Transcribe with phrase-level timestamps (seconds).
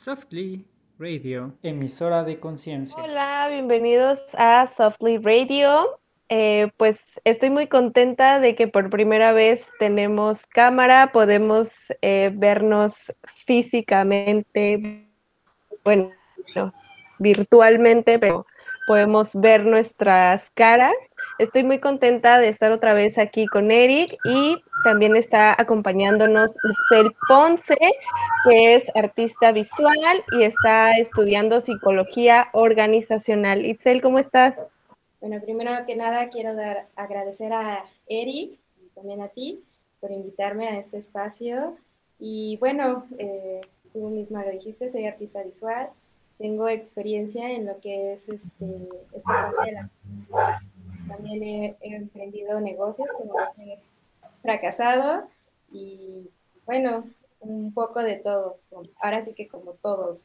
[0.00, 0.64] Softly
[0.98, 2.96] Radio, emisora de conciencia.
[3.02, 6.00] Hola, bienvenidos a Softly Radio.
[6.30, 11.68] Eh, pues estoy muy contenta de que por primera vez tenemos cámara, podemos
[12.00, 12.94] eh, vernos
[13.44, 15.06] físicamente,
[15.84, 16.08] bueno,
[17.18, 18.46] virtualmente, pero
[18.86, 20.94] podemos ver nuestras caras.
[21.40, 27.14] Estoy muy contenta de estar otra vez aquí con Eric y también está acompañándonos Itzel
[27.26, 27.78] Ponce,
[28.44, 33.64] que es artista visual y está estudiando psicología organizacional.
[33.64, 34.54] Itzel, ¿cómo estás?
[35.22, 39.64] Bueno, primero que nada quiero dar agradecer a Eric y también a ti
[39.98, 41.78] por invitarme a este espacio.
[42.18, 43.62] Y bueno, eh,
[43.94, 45.88] tú misma lo dijiste, soy artista visual,
[46.36, 48.66] tengo experiencia en lo que es este,
[49.14, 49.88] esta parte
[51.10, 53.74] también he, emprendido negocios como he
[54.42, 55.24] fracasado
[55.70, 56.30] y
[56.66, 57.04] bueno,
[57.40, 58.58] un poco de todo.
[59.02, 60.22] Ahora sí que como todos.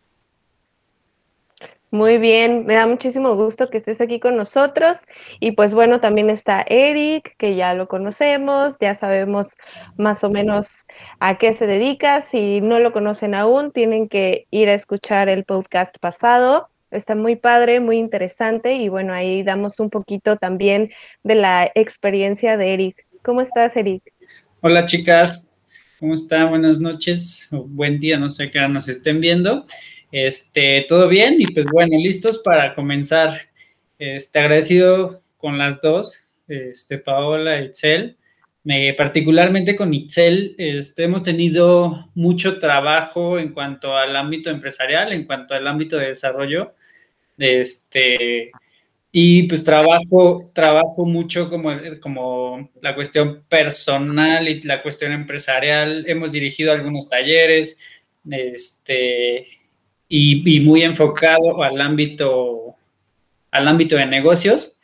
[1.92, 4.98] Muy bien, me da muchísimo gusto que estés aquí con nosotros.
[5.40, 9.56] Y pues bueno, también está Eric, que ya lo conocemos, ya sabemos
[9.98, 10.86] más o menos
[11.20, 12.22] a qué se dedica.
[12.22, 16.70] Si no lo conocen aún, tienen que ir a escuchar el podcast pasado.
[16.96, 20.92] Está muy padre, muy interesante y bueno, ahí damos un poquito también
[21.24, 23.06] de la experiencia de Eric.
[23.22, 24.02] ¿Cómo estás, Eric?
[24.62, 25.52] Hola, chicas.
[26.00, 26.50] ¿Cómo están?
[26.50, 29.66] Buenas noches buen día, no sé qué nos estén viendo.
[30.12, 33.50] Este, todo bien y pues bueno, listos para comenzar.
[33.98, 38.18] Este, agradecido con las dos, este, Paola Itzel.
[38.98, 45.54] particularmente con Itzel, este, hemos tenido mucho trabajo en cuanto al ámbito empresarial, en cuanto
[45.54, 46.72] al ámbito de desarrollo.
[47.38, 48.52] Este,
[49.18, 56.04] y pues trabajo, trabajo mucho como, como la cuestión personal y la cuestión empresarial.
[56.06, 57.78] Hemos dirigido algunos talleres
[58.30, 59.48] este,
[60.10, 62.76] y, muy enfocado al ámbito,
[63.52, 64.76] al ámbito de negocios.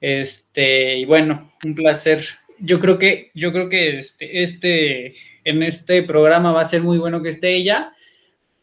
[0.00, 2.22] Este, y bueno, un placer.
[2.60, 6.98] Yo creo que, yo creo que este, este, en este programa va a ser muy
[6.98, 7.92] bueno que esté ella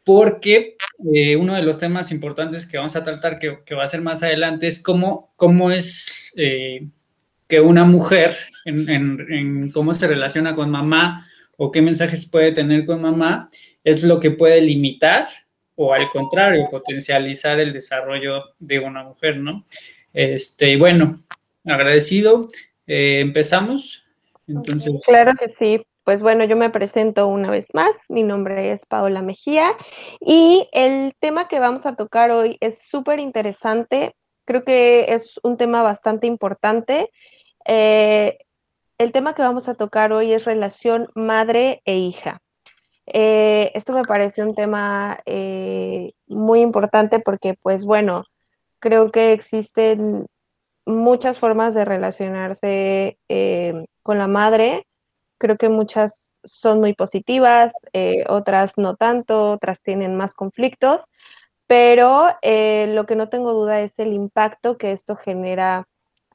[0.07, 0.77] porque
[1.13, 4.23] eh, uno de los temas importantes que vamos a tratar, que, va a ser más
[4.23, 6.87] adelante, es cómo, cómo es eh,
[7.45, 13.01] que una mujer, en, cómo se relaciona con mamá o qué mensajes puede tener con
[13.01, 13.49] mamá,
[13.83, 15.27] es lo que puede limitar
[15.75, 19.65] o al contrario, potencializar el desarrollo de una mujer, ¿no?
[20.13, 21.19] Este, bueno,
[21.65, 22.47] agradecido.
[22.87, 24.05] Eh, empezamos.
[24.47, 25.03] Entonces.
[25.05, 25.85] Claro que sí.
[26.07, 27.91] Pues bueno, yo me presento una vez más.
[28.07, 29.71] Mi nombre es Paola Mejía
[30.21, 34.15] y el tema que vamos a tocar hoy es súper interesante.
[34.45, 37.09] Creo que es un tema bastante importante.
[37.65, 38.37] Eh,
[38.97, 42.39] el tema que vamos a tocar hoy es relación madre e hija.
[43.05, 48.23] Eh, esto me parece un tema eh, muy importante porque, pues bueno,
[48.79, 50.25] creo que existen
[50.85, 53.17] muchas formas de relacionarse
[54.03, 54.87] con la madre
[55.37, 61.01] Creo que muchas son muy positivas, eh, otras no tanto, otras tienen más conflictos,
[61.67, 65.87] pero eh, lo que no tengo duda es el impacto que esto genera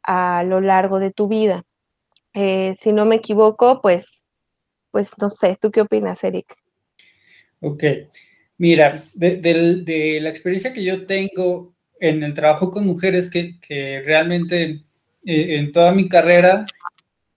[0.02, 1.64] a lo largo de tu vida.
[2.34, 4.04] Eh, si no me equivoco, pues,
[4.90, 6.54] pues no sé, ¿tú qué opinas, Eric?
[7.60, 7.84] Ok,
[8.58, 14.80] mira, de, la experiencia que yo tengo en el trabajo con mujeres, que, que realmente
[15.24, 16.64] en toda mi carrera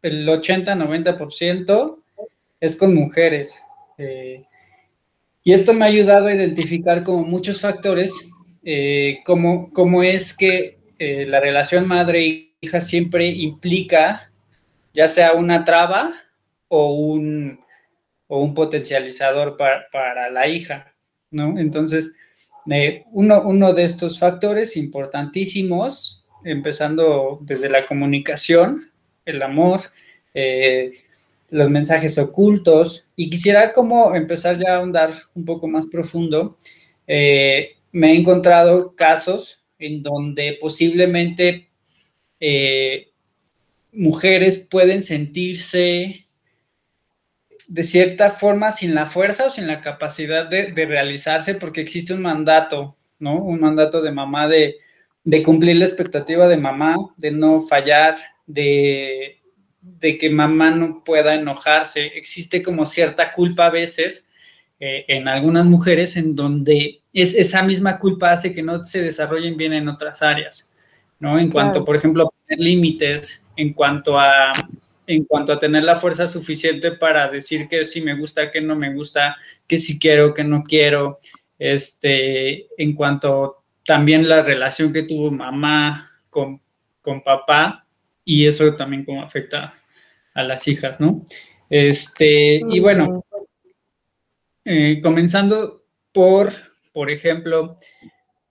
[0.06, 1.98] el 80-90%
[2.60, 3.60] es con mujeres.
[3.98, 4.44] Eh,
[5.44, 8.30] y esto me ha ayudado a identificar como muchos factores,
[8.64, 14.30] eh, como, es que eh, la relación madre-hija siempre implica
[14.94, 16.14] ya sea una traba
[16.68, 17.60] o un,
[18.28, 20.94] o un potencializador para, la hija,
[21.32, 21.58] ¿no?
[21.58, 22.14] Entonces,
[23.12, 28.90] uno, uno de estos factores importantísimos, empezando desde la comunicación,
[29.25, 29.81] el amor,
[30.34, 30.91] eh,
[31.50, 33.06] los mensajes ocultos.
[33.16, 36.58] Y quisiera como empezar ya a ahondar un poco más profundo.
[37.08, 41.70] Eh, me he encontrado casos en donde posiblemente
[42.40, 43.09] eh,
[43.91, 46.26] mujeres pueden sentirse
[47.67, 52.22] de cierta forma sin la fuerza o sin la capacidad de, realizarse porque existe un
[52.22, 53.41] mandato, ¿no?
[53.44, 54.76] Un mandato de mamá de,
[55.23, 59.40] de cumplir la expectativa de mamá, de no fallar, de,
[59.82, 62.06] de que mamá no pueda enojarse.
[62.16, 64.28] Existe como cierta culpa a veces
[64.80, 69.56] eh, en algunas mujeres en donde es, esa misma culpa hace que no se desarrollen
[69.56, 70.72] bien en otras áreas,
[71.20, 71.40] ¿no?
[71.40, 74.52] En cuanto, por ejemplo, a poner límites, en cuanto a
[75.08, 78.76] en cuanto a tener la fuerza suficiente para decir que sí me gusta, que no
[78.76, 79.38] me gusta,
[79.68, 81.20] que sí quiero, que no quiero,
[81.59, 86.59] este, en cuanto también la relación que tuvo mamá con,
[87.02, 87.84] con papá
[88.26, 89.76] y eso también como afecta
[90.34, 91.24] a las hijas, ¿no?
[91.70, 93.24] Este, y bueno,
[94.66, 96.54] eh, comenzando por,
[96.92, 97.78] por ejemplo,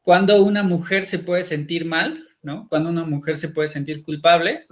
[0.03, 2.67] cuando una mujer se puede sentir mal, ¿no?
[2.69, 4.67] Cuando una mujer se puede sentir culpable,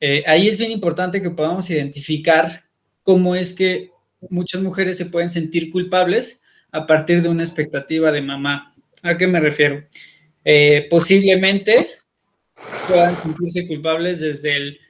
[0.00, 2.64] eh, ahí es bien importante que podamos identificar
[3.02, 3.90] cómo es que
[4.30, 6.42] muchas mujeres se pueden sentir culpables
[6.72, 8.74] a partir de una expectativa de mamá.
[9.02, 9.84] ¿A qué me refiero?
[10.44, 11.88] Eh, posiblemente
[12.88, 14.80] puedan sentirse culpables desde el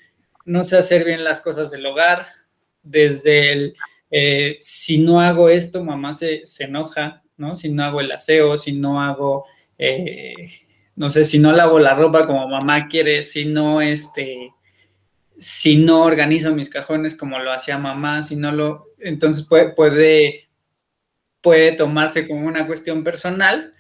[0.45, 2.27] no sé hacer bien las cosas del hogar,
[2.83, 3.75] desde el
[4.11, 7.57] eh, si no hago esto, mamá se, enoja, ¿no?
[7.57, 9.45] Si no hago el aseo, si no hago,
[9.77, 10.35] eh,
[10.95, 14.51] no sé, si no lavo la ropa como mamá quiere, si no, este,
[15.37, 20.49] si no organizo mis cajones como lo hacía mamá, si no lo, entonces puede, puede,
[21.41, 23.75] puede tomarse como una cuestión personal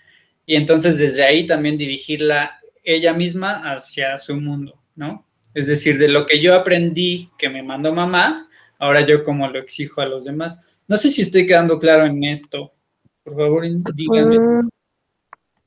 [0.46, 5.26] y entonces desde ahí también dirigirla ella misma hacia su mundo, ¿no?
[5.54, 8.48] Es decir, de lo que yo aprendí que me mandó mamá,
[8.78, 10.60] ahora yo como lo exijo a los demás.
[10.86, 12.72] No sé si estoy quedando claro en esto.
[13.22, 13.64] Por favor,
[13.94, 14.38] díganme.
[14.38, 14.68] Mm.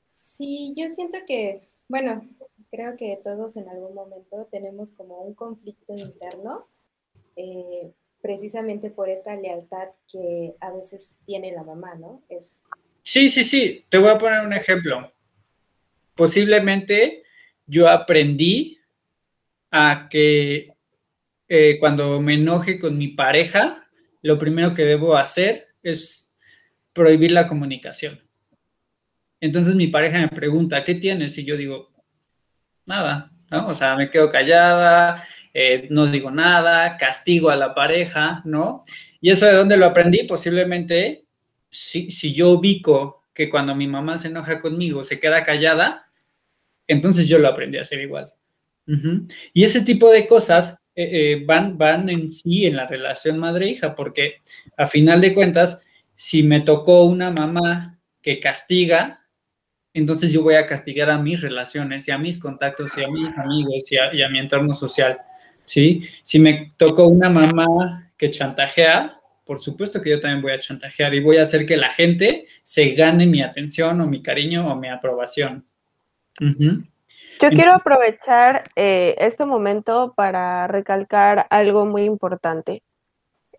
[0.03, 2.23] Sí, yo siento que, bueno,
[2.69, 6.67] creo que todos en algún momento tenemos como un conflicto interno,
[7.35, 7.91] eh,
[8.21, 12.21] precisamente por esta lealtad que a veces tiene la mamá, ¿no?
[12.29, 12.59] Es...
[13.01, 13.85] Sí, sí, sí.
[13.89, 15.09] Te voy a poner un ejemplo.
[16.17, 17.23] Posiblemente
[17.67, 18.79] yo aprendí
[19.69, 20.73] a que
[21.47, 23.87] eh, cuando me enoje con mi pareja,
[24.21, 26.33] lo primero que debo hacer es
[26.91, 28.19] prohibir la comunicación.
[29.39, 31.37] Entonces mi pareja me pregunta, ¿qué tienes?
[31.37, 31.93] Y yo digo,
[32.85, 33.67] nada, ¿no?
[33.67, 35.23] O sea, me quedo callada,
[35.53, 38.83] eh, no digo nada, castigo a la pareja, ¿no?
[39.21, 41.25] Y eso de dónde lo aprendí, posiblemente,
[41.69, 46.06] si, si yo ubico que cuando mi mamá se enoja conmigo se queda callada,
[46.87, 48.31] entonces yo lo aprendí a hacer igual.
[49.53, 53.93] Y ese tipo de cosas eh, eh, van, van en sí en la relación madre-hija,
[53.93, 54.37] porque
[54.77, 55.83] a final de cuentas,
[56.15, 59.27] si me tocó una mamá que castiga,
[59.93, 63.27] entonces yo voy a castigar a mis relaciones y a mis contactos y a mis
[63.37, 65.17] amigos y a, mi entorno social,
[65.65, 66.01] ¿sí?
[66.23, 71.13] Si me tocó una mamá que chantajea, por supuesto que yo también voy a chantajear
[71.13, 74.75] y voy a hacer que la gente se gane mi atención o mi cariño o
[74.75, 75.66] mi aprobación.
[76.39, 82.81] Yo quiero aprovechar eh, este momento para recalcar algo muy importante.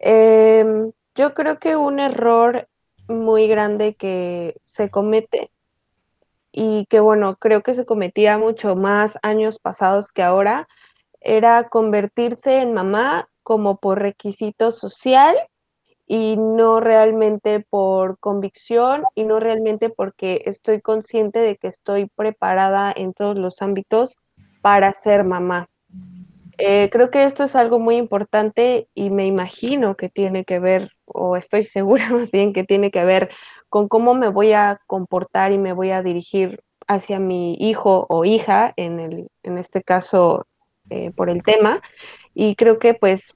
[0.01, 2.69] Em, yo creo que un error
[3.09, 5.51] muy grande que se comete
[6.53, 10.69] y que bueno, creo que se cometía mucho más años pasados que ahora,
[11.21, 15.37] era convertirse en mamá como por requisito social
[16.09, 22.93] y no realmente por convicción y no realmente porque estoy consciente de que estoy preparada
[22.97, 24.17] en todos los ámbitos
[24.63, 25.69] para ser mamá.
[26.57, 30.93] Eh, creo que esto es algo muy importante y me imagino que tiene que ver,
[31.05, 33.31] o estoy segura más bien que tiene que ver
[33.69, 38.25] con cómo me voy a comportar y me voy a dirigir hacia mi hijo o
[38.25, 40.47] hija, en, el, en este caso
[40.89, 41.83] eh, por el tema.
[42.35, 43.35] Y creo que pues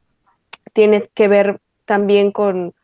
[0.73, 2.75] tiene que ver también con,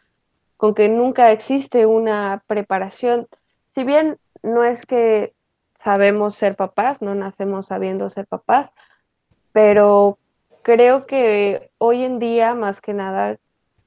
[0.56, 3.28] con que nunca existe una preparación.
[3.74, 5.34] Si bien no es que
[5.78, 8.72] sabemos ser papás, no nacemos sabiendo ser papás,
[9.52, 10.18] pero
[10.62, 13.38] creo que hoy en día, más que nada,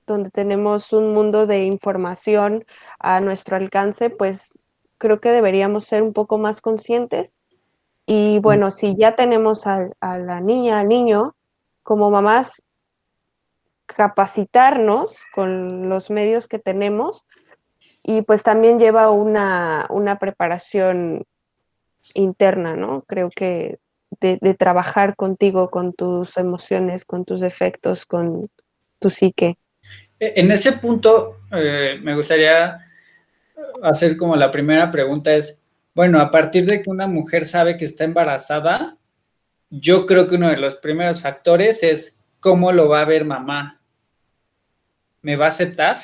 [0.08, 2.66] donde tenemos un mundo de información
[3.00, 4.54] a nuestro alcance, pues
[4.98, 7.30] creo que deberíamos ser un poco más conscientes.
[8.06, 11.36] Y bueno, si ya tenemos a, a la niña, al niño,
[11.84, 12.62] como mamás,
[13.96, 17.26] capacitarnos con los medios que tenemos
[18.04, 19.88] y pues también lleva una,
[20.20, 21.26] preparación
[22.14, 23.04] interna, ¿no?
[23.08, 23.80] Creo que
[24.20, 28.50] de, trabajar contigo, con tus emociones, con tus defectos, con
[29.00, 29.58] tu psique.
[30.20, 32.78] E, en ese punto, eh, me gustaría
[33.84, 37.86] hacer como la primera pregunta es, bueno, a partir de que una mujer sabe que
[37.86, 38.96] está embarazada,
[39.70, 43.81] yo creo que uno de los primeros factores es cómo lo va a ver mamá,
[45.22, 45.98] me va a aceptar,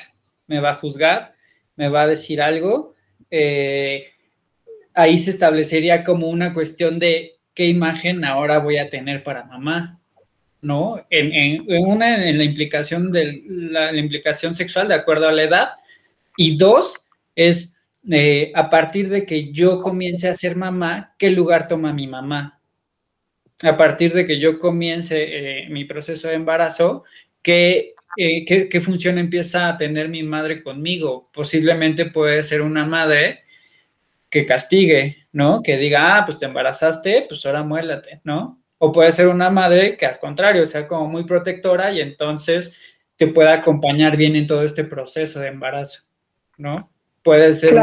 [0.46, 1.34] me va a juzgar,
[1.76, 2.94] me va a decir algo.
[3.30, 4.08] Eh,
[4.94, 9.98] ahí se establecería como una cuestión de qué imagen ahora voy a tener para mamá,
[10.60, 11.04] ¿no?
[11.10, 15.68] En, una, en la implicación de la, implicación sexual de acuerdo a la edad,
[16.36, 17.76] y dos, es
[18.10, 22.60] eh, a partir de que yo comience a ser mamá, ¿qué lugar toma mi mamá?
[23.62, 27.04] A partir de que yo comience eh, mi proceso de embarazo,
[27.42, 31.30] ¿qué ¿qué, función empieza a tener mi madre conmigo?
[31.32, 33.44] Posiblemente puede ser una madre
[34.28, 35.62] que castigue, ¿no?
[35.62, 38.60] Que diga, ah, pues te embarazaste, pues ahora muélate, ¿no?
[38.78, 42.76] O puede ser una madre que al contrario sea como muy protectora y entonces
[43.16, 46.02] te pueda acompañar bien en todo este proceso de embarazo,
[46.56, 46.90] ¿no?
[47.28, 47.76] Puede ser,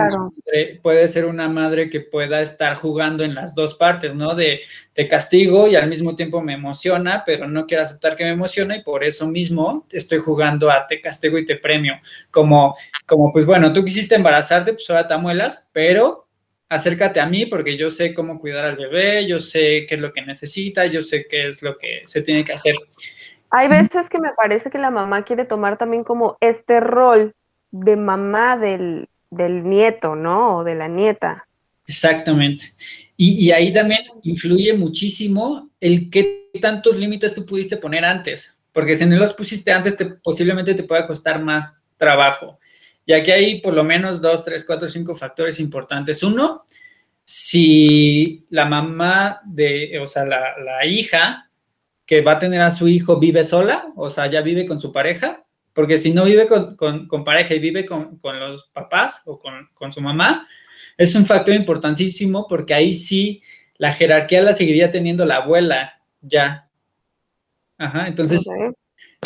[0.81, 4.33] puede ser una madre que pueda estar jugando en las dos partes, ¿no?
[4.33, 4.61] De
[4.91, 8.75] te castigo y al mismo tiempo me emociona, pero no quiero aceptar que me emociona
[8.75, 11.93] y por eso mismo estoy jugando a te castigo y te premio.
[12.31, 12.75] Como,
[13.05, 16.25] como pues bueno, tú quisiste embarazarte, pues ahora te amuelas, pero
[16.67, 20.11] acércate a mí porque yo sé cómo cuidar al bebé, yo sé qué es lo
[20.11, 22.73] que necesita, yo sé qué es lo que se tiene que hacer.
[23.51, 27.35] Hay veces que me parece que la mamá quiere tomar también como este rol
[27.69, 30.57] de mamá del, nieto, ¿no?
[30.57, 31.47] O de la nieta.
[31.87, 32.73] Exactamente.
[33.17, 39.05] Y, ahí también influye muchísimo el qué tantos límites tú pudiste poner antes, porque si
[39.05, 42.59] no los pusiste antes, te, posiblemente te pueda costar más trabajo.
[43.05, 46.23] Y aquí hay por lo menos dos, tres, cuatro, cinco factores importantes.
[46.23, 46.63] Uno,
[47.23, 51.49] si la mamá de, o sea, la, hija
[52.05, 54.91] que va a tener a su hijo vive sola, o sea, ya vive con su
[54.91, 55.43] pareja,
[55.75, 60.47] porque si no vive con, pareja y vive con, los papás o con, su mamá,
[60.97, 63.43] es un factor importantísimo porque ahí sí
[63.77, 66.69] la jerarquía la seguiría teniendo la abuela ya.
[67.77, 68.47] Ajá, entonces,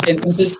[0.08, 0.58] entonces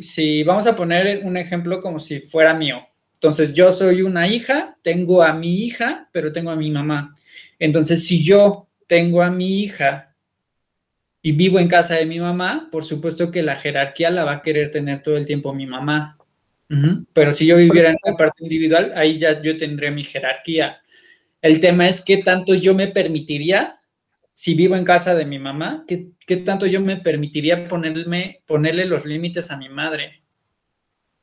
[0.00, 2.86] si vamos a poner un ejemplo como si fuera mío.
[3.12, 7.14] Entonces, yo soy una hija, tengo a mi hija, pero tengo a mi mamá.
[7.58, 10.13] Entonces, si yo tengo a mi hija
[11.26, 14.42] y vivo en casa de mi mamá, por supuesto que la jerarquía la va a
[14.42, 16.18] querer tener todo el tiempo mi mamá.
[17.14, 20.82] Pero si yo viviera en una parte individual, ahí ya yo tendré mi jerarquía.
[21.40, 23.80] El tema es qué tanto yo me permitiría
[24.34, 29.06] si vivo en casa de mi mamá, ¿qué, tanto yo me permitiría ponerme, ponerle los
[29.06, 30.20] límites a mi madre?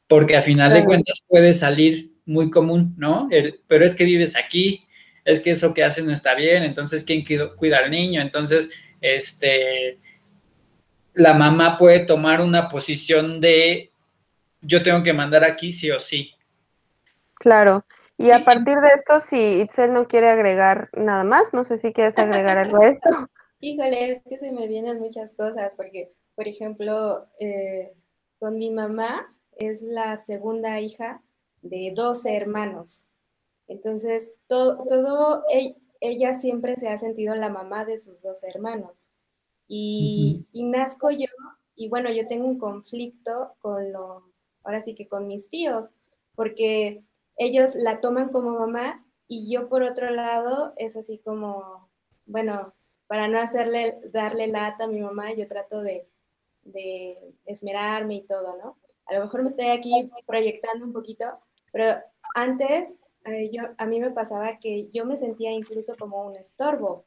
[0.08, 3.29] Porque a final de cuentas puede salir muy común, ¿no?
[3.67, 4.86] pero es que vives aquí,
[5.25, 7.24] es que eso que haces no está bien, entonces ¿quién
[7.55, 8.20] cuida al niño?
[8.20, 9.98] Entonces, este,
[11.13, 13.91] la mamá puede tomar una posición de
[14.62, 16.36] yo tengo que mandar aquí sí o sí.
[17.36, 17.84] Claro,
[18.22, 21.91] y a partir de esto, si Itzel no quiere agregar nada más, no sé si
[21.91, 23.10] quieres agregar algo a esto.
[23.60, 27.93] Híjole, es que se me vienen muchas cosas, porque, por ejemplo, eh,
[28.38, 31.24] con mi mamá es la segunda hija
[31.63, 33.05] de 12 hermanos.
[33.67, 35.43] Entonces, todo, todo
[36.01, 39.08] ella siempre se ha sentido la mamá de sus dos hermanos.
[39.67, 41.27] Y, y nazco yo,
[41.75, 44.24] y bueno, yo tengo un conflicto con los,
[44.63, 45.96] ahora sí que con mis tíos,
[46.36, 47.03] porque
[47.38, 51.89] ellos la toman como mamá y yo por otro lado es así como,
[52.25, 52.74] bueno,
[53.08, 56.08] para no hacerle, darle lata a mi mamá, yo trato de,
[57.46, 58.77] esmerarme y todo, ¿no?
[59.05, 61.25] A lo mejor me estoy aquí proyectando un poquito,
[61.72, 61.96] pero
[62.36, 67.05] antes eh, yo, a mí me pasaba que yo me sentía incluso como un estorbo.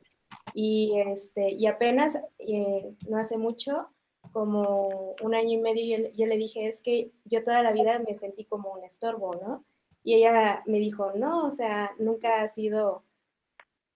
[0.52, 3.88] Y, este, y apenas, eh, no hace mucho,
[4.32, 7.98] como un año y medio, yo, yo, le dije, es que yo toda la vida
[7.98, 9.64] me sentí como un estorbo, ¿no?
[10.02, 13.04] Y ella me dijo, no, o sea, nunca ha sido,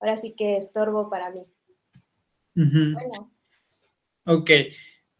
[0.00, 1.44] ahora sí que estorbo para mí.
[2.54, 3.30] Bueno.
[4.24, 4.50] Ok.
[4.50, 4.72] E,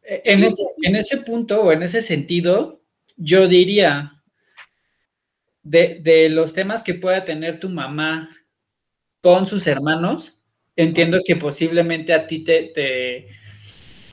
[0.03, 2.81] en ese, en ese punto o en ese sentido,
[3.17, 4.18] yo diría,
[5.69, 8.31] de, los temas que pueda tener tu mamá
[9.21, 10.41] con sus hermanos,
[10.77, 12.73] entiendo que posiblemente a ti te,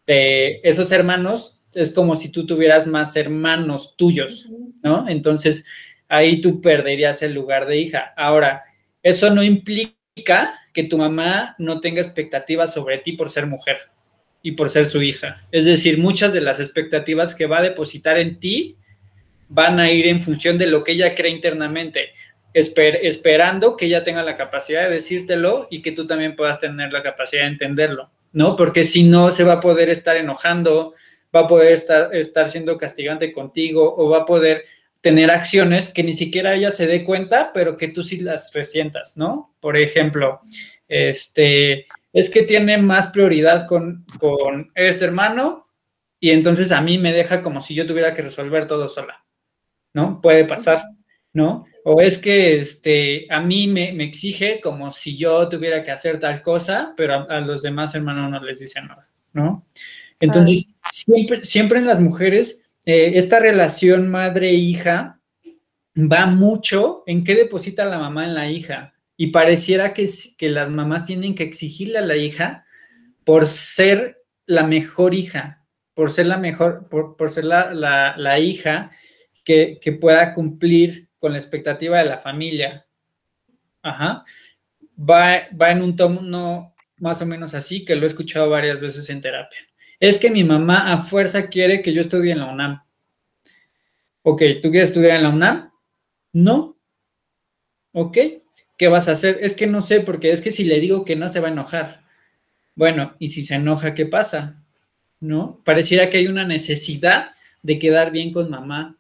[0.06, 4.50] te, esos hermanos es como si tú tuvieras más hermanos tuyos,
[4.82, 5.08] ¿no?
[5.08, 5.66] Entonces,
[6.08, 8.14] ahí tú perderías el lugar de hija.
[8.16, 8.64] Ahora,
[9.04, 13.78] eso no implica que tu mamá no tenga expectativas sobre ti por ser mujer
[14.42, 15.46] y por ser su hija.
[15.52, 18.78] Es decir, muchas de las expectativas que va a depositar en ti
[19.48, 22.10] van a ir en función de lo que ella cree internamente,
[22.54, 27.04] esperando que ella tenga la capacidad de decírtelo y que tú también puedas tener la
[27.04, 28.56] capacidad de entenderlo, ¿no?
[28.56, 30.94] Porque si no, se va a poder estar enojando,
[31.36, 34.66] va a poder estar, estar siendo castigante contigo o va a poder
[35.02, 39.18] tener acciones que ni siquiera ella se dé cuenta, pero que tú sí las resientas,
[39.18, 39.54] ¿no?
[39.60, 40.40] Por ejemplo,
[40.88, 45.68] este, es que tiene más prioridad con, con este hermano
[46.20, 49.24] y entonces a mí me deja como si yo tuviera que resolver todo sola,
[49.96, 50.22] ¿no?
[50.22, 50.84] Puede pasar,
[51.34, 51.66] ¿no?
[51.86, 56.44] O es que este, a mí me, exige como si yo tuviera que hacer tal
[56.44, 59.66] cosa, pero a, los demás hermanos no les dice nada, ¿no?
[60.20, 65.20] Entonces, siempre, siempre en las mujeres eh, esta relación madre-hija
[65.98, 68.94] va mucho en qué deposita la mamá en la hija.
[69.18, 72.66] Y pareciera que, que las mamás tienen que exigirle a la hija
[73.24, 78.92] por ser la mejor hija, por ser la mejor, por, ser la, hija
[79.46, 82.86] que, pueda cumplir con la expectativa de la familia.
[83.82, 84.26] ajá,
[84.98, 89.10] va, va en un tono más o menos así, que lo he escuchado varias veces
[89.10, 89.60] en terapia.
[90.00, 92.82] Es que mi mamá a fuerza quiere que yo estudie en la UNAM.
[94.24, 95.72] Ok, ¿tú quieres estudiar en la UNAM?
[96.34, 96.78] No.
[97.92, 98.18] Ok,
[98.78, 99.40] ¿qué vas a hacer?
[99.42, 101.52] Es que no sé, porque es que si le digo que no se va a
[101.52, 102.02] enojar.
[102.76, 104.62] Bueno, y si se enoja, ¿qué pasa?
[105.20, 105.62] ¿No?
[105.64, 107.32] Pareciera que hay una necesidad
[107.64, 108.98] de quedar bien con mamá.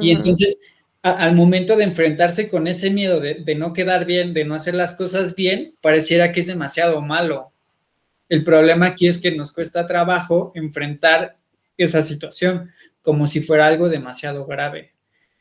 [0.00, 0.58] Y entonces,
[1.02, 4.74] al momento de enfrentarse con ese miedo de, de, no quedar bien, de no hacer
[4.74, 7.52] las cosas bien, pareciera que es demasiado malo.
[8.28, 11.36] El problema aquí es que nos cuesta trabajo enfrentar
[11.76, 12.70] esa situación
[13.02, 14.92] como si fuera algo demasiado grave.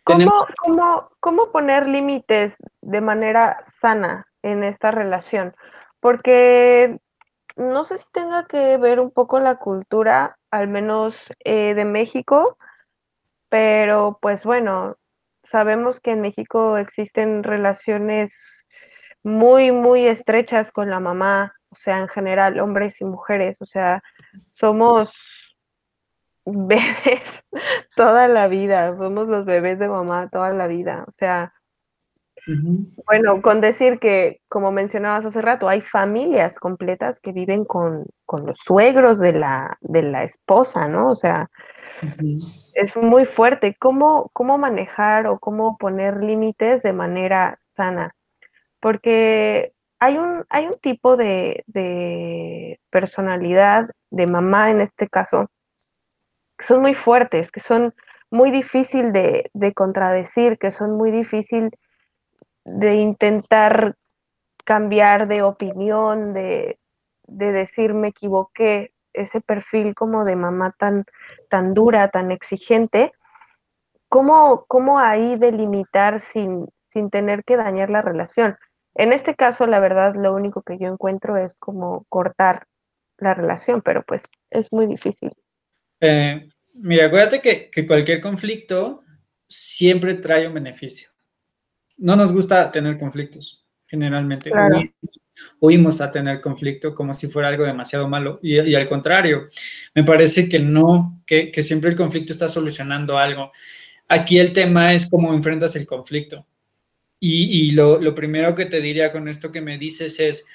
[0.04, 5.56] ¿Cómo, cómo, cómo poner límites de manera sana en esta relación?
[6.02, 6.98] Porque
[7.56, 12.58] no sé si tenga que ver un poco la cultura, al menos eh, de México,
[13.54, 14.98] pero pues bueno,
[15.44, 18.66] sabemos que en México existen relaciones
[19.22, 24.02] muy, muy estrechas con la mamá, o sea, en general, hombres y mujeres, o sea,
[24.54, 25.14] somos
[26.46, 27.22] bebés
[27.96, 31.54] toda la vida, somos los bebés de mamá toda la vida, o sea,
[33.06, 38.60] bueno, con decir que, como mencionabas hace rato, hay familias completas que viven con, los
[38.66, 41.12] suegros de la, de la esposa, ¿no?
[41.12, 41.52] O sea,
[42.74, 43.76] es muy fuerte.
[43.80, 48.16] ¿Cómo, ¿Cómo manejar o cómo poner límites de manera sana?
[48.80, 55.50] Porque hay un, hay un tipo de, de personalidad, de mamá en este caso,
[56.58, 57.94] que son muy fuertes, que son
[58.30, 61.70] muy difícil de, de contradecir, que son muy difícil
[62.66, 63.96] de intentar
[64.64, 66.80] cambiar de opinión, de,
[67.28, 71.06] de decir me equivoqué, ese perfil como de mamá tan,
[71.50, 73.12] tan dura, tan exigente,
[74.10, 78.58] ¿cómo, cómo ahí delimitar sin, sin tener que dañar la relación?
[78.96, 82.68] En este caso, la verdad, lo único que yo encuentro es como cortar
[83.18, 85.32] la relación, pero pues es muy difícil.
[86.00, 89.02] Eh, mira, acuérdate que, que cualquier conflicto
[89.48, 91.14] siempre trae un beneficio
[91.98, 94.52] no nos gusta tener conflictos, generalmente.
[95.60, 98.40] Oímos a tener conflicto como si fuera algo demasiado malo.
[98.42, 99.48] Y, al contrario,
[99.94, 103.52] me parece que no, que, siempre el conflicto está solucionando algo.
[104.08, 106.46] Aquí el tema es cómo enfrentas el conflicto.
[107.20, 110.46] Y, lo, lo, primero que te diría con esto que me dices es,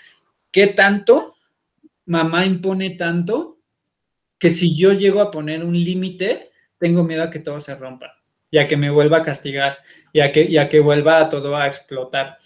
[0.50, 1.36] ¿qué tanto
[2.04, 3.58] mamá impone tanto
[4.38, 8.14] que si yo llego a poner un límite, tengo miedo a que todo se rompa
[8.50, 9.78] y a que me vuelva a castigar
[10.12, 12.38] ya que, ya que vuelva todo a explotar.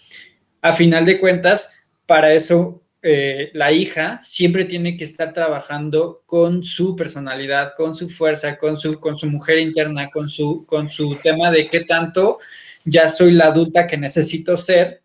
[0.61, 1.75] A final de cuentas,
[2.13, 8.07] para eso eh, la hija siempre tiene que estar trabajando con su personalidad, con su
[8.07, 12.37] fuerza, con su, con su mujer interna, con su, con su tema de qué tanto
[12.85, 15.01] ya soy la adulta que necesito ser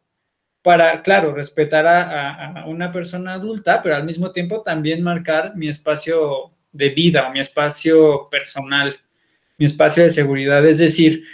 [0.61, 6.51] para, claro, respetar a, una persona adulta, pero al mismo tiempo también marcar mi espacio
[6.73, 8.99] de vida, mi espacio personal,
[9.57, 10.62] mi espacio de seguridad.
[10.66, 11.25] Es decir,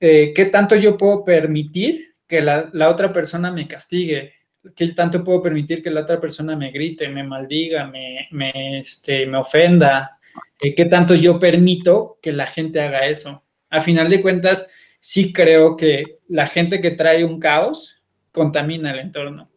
[0.00, 4.32] eh, qué tanto yo puedo permitir que la, otra persona me castigue,
[4.74, 9.26] qué tanto puedo permitir que la otra persona me grite, me maldiga, me, me, este,
[9.26, 10.18] me ofenda,
[10.62, 13.44] eh, qué tanto yo permito que la gente haga eso.
[13.70, 19.00] A final de cuentas, sí creo que la gente que trae un caos contamina el
[19.00, 19.50] entorno.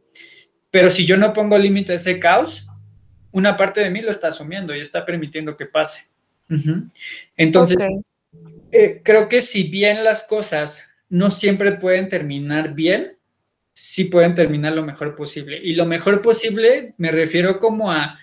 [0.69, 2.67] Pero si yo no pongo límite a ese caos,
[3.31, 6.03] una parte de mí lo está asumiendo y está permitiendo que pase.
[7.35, 7.77] Entonces,
[8.71, 13.16] eh, creo que si bien las cosas no siempre pueden terminar bien,
[13.79, 15.59] sí pueden terminar lo mejor posible.
[15.63, 18.17] Y lo mejor posible me refiero como a,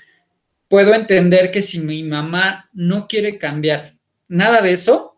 [0.66, 3.84] puedo entender que si mi mamá no quiere cambiar
[4.26, 5.16] nada de eso,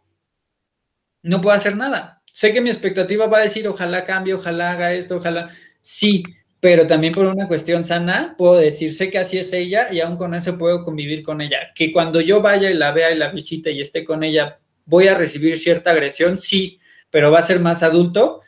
[1.23, 2.21] no puedo hacer nada.
[2.31, 5.49] Sé que mi expectativa va a decir, ojalá cambie, ojalá haga esto, ojalá,
[5.81, 6.23] sí,
[6.61, 10.19] pero también por una cuestión sana, puedo decir, sé que así es ella y aún
[10.19, 11.73] con eso puedo convivir con ella.
[11.75, 15.09] Que cuando yo vaya y la vea y la visite y esté con ella voy
[15.09, 18.43] a recibir cierta agresión, sí, pero va a ser más adulto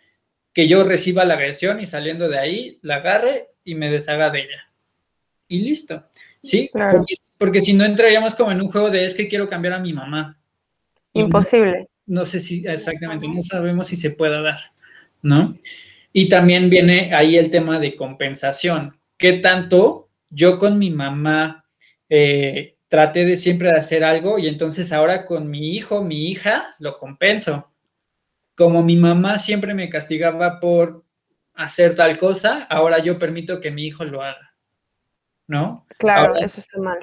[0.59, 4.41] que yo reciba la agresión y saliendo de ahí la agarre y me deshaga de
[4.41, 4.69] ella.
[5.47, 6.03] Y listo.
[6.43, 6.69] ¿Sí?
[7.39, 9.93] Porque, si no entraríamos como en un juego de es que quiero cambiar a mi
[9.93, 10.37] mamá.
[11.13, 11.87] Imposible.
[12.07, 14.59] No, sé si exactamente, no sabemos si se pueda dar,
[15.23, 15.55] ¿no?
[16.13, 18.99] Y también viene ahí el tema de compensación.
[19.17, 21.67] ¿Qué tanto yo con mi mamá
[22.09, 26.75] eh, traté de siempre de hacer algo y entonces ahora con mi hijo, mi hija,
[26.81, 27.69] lo compenso.
[28.59, 31.05] Como mi mamá siempre me castigaba por
[31.55, 34.53] hacer tal cosa, ahora yo permito que mi hijo lo haga.
[35.47, 35.87] ¿No?
[35.97, 36.99] Claro, eso está mal.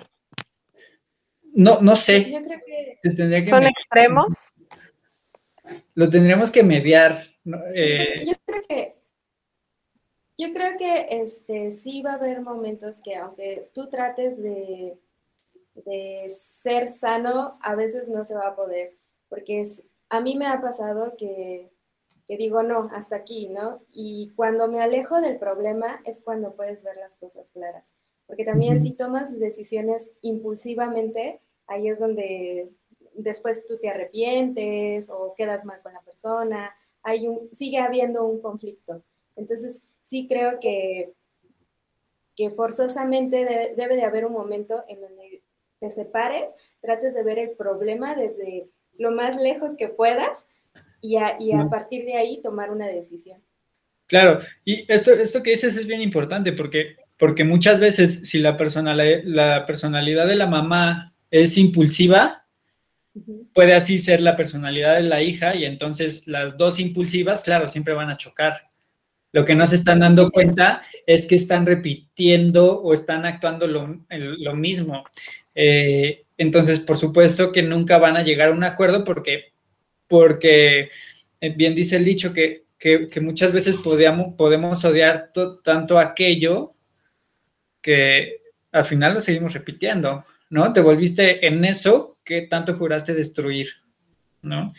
[1.54, 2.30] No, no sé.
[3.50, 4.28] ¿Son extremos?
[5.94, 7.24] Lo tendríamos que mediar.
[7.74, 8.96] Eh, yo creo que
[10.38, 15.00] Yo creo que este, sí va a haber momentos que aunque tú trates de,
[15.86, 18.98] de ser sano, a veces no se va a poder,
[19.30, 21.72] porque es, a mí me ha pasado que,
[22.28, 23.82] que digo, no, hasta aquí, ¿no?
[23.92, 27.94] Y cuando me alejo del problema es cuando puedes ver las cosas claras,
[28.28, 32.72] porque también si tomas decisiones impulsivamente, ahí es donde
[33.14, 38.42] después tú te arrepientes o quedas mal con la persona, hay un, sigue habiendo un
[38.42, 39.04] conflicto.
[39.36, 41.14] Entonces, sí creo que,
[42.36, 45.44] que forzosamente debe, de haber un momento en donde
[45.80, 50.46] te separes, trates de ver el problema desde lo más lejos que puedas
[51.02, 53.42] y a, y a partir de ahí tomar una decisión.
[54.08, 58.58] Claro, y esto, esto que dices es bien importante porque, porque muchas veces si la,
[58.58, 62.46] personalidad, la personalidad de la mamá es impulsiva,
[63.54, 67.94] puede así ser la personalidad de la hija y entonces las dos impulsivas, claro, siempre
[67.94, 68.54] van a chocar.
[69.32, 74.56] Lo que no se están dando cuenta es que están repitiendo o están actuando lo,
[74.56, 75.04] mismo.
[75.54, 79.54] Eh, entonces, por supuesto que nunca van a llegar a un acuerdo porque,
[80.08, 80.90] porque
[81.42, 82.66] eh, bien dice el dicho que,
[83.22, 85.32] muchas veces podemos, podemos odiar
[85.64, 86.72] tanto aquello
[87.82, 90.72] que al final lo seguimos repitiendo, ¿no?
[90.72, 93.70] Te volviste en eso que tanto juraste destruir,
[94.44, 94.74] ¿no?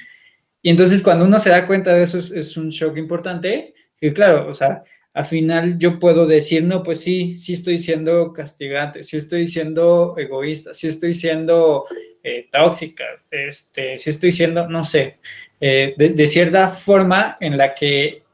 [0.63, 4.49] Y entonces cuando uno se da cuenta de eso es un shock importante y claro,
[4.49, 4.83] o sea,
[5.17, 10.15] al final yo puedo decir, no, pues sí, sí estoy siendo castigante, sí estoy siendo
[10.19, 11.87] egoísta, sí estoy siendo
[12.23, 15.17] eh, tóxica, este, sí estoy siendo, no sé,
[15.59, 18.25] eh, de, cierta forma en la que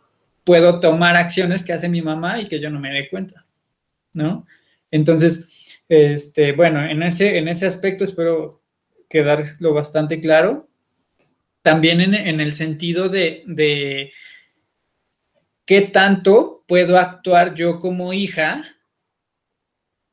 [0.43, 3.47] puedo tomar acciones que hace mi mamá y que yo no me dé cuenta,
[4.13, 4.45] ¿no?
[4.91, 8.61] Entonces, este, bueno, en ese, en ese aspecto espero
[9.09, 10.67] quedarlo bastante claro.
[11.63, 13.45] También en, el sentido de
[15.67, 18.65] ¿qué tanto puedo actuar yo como hija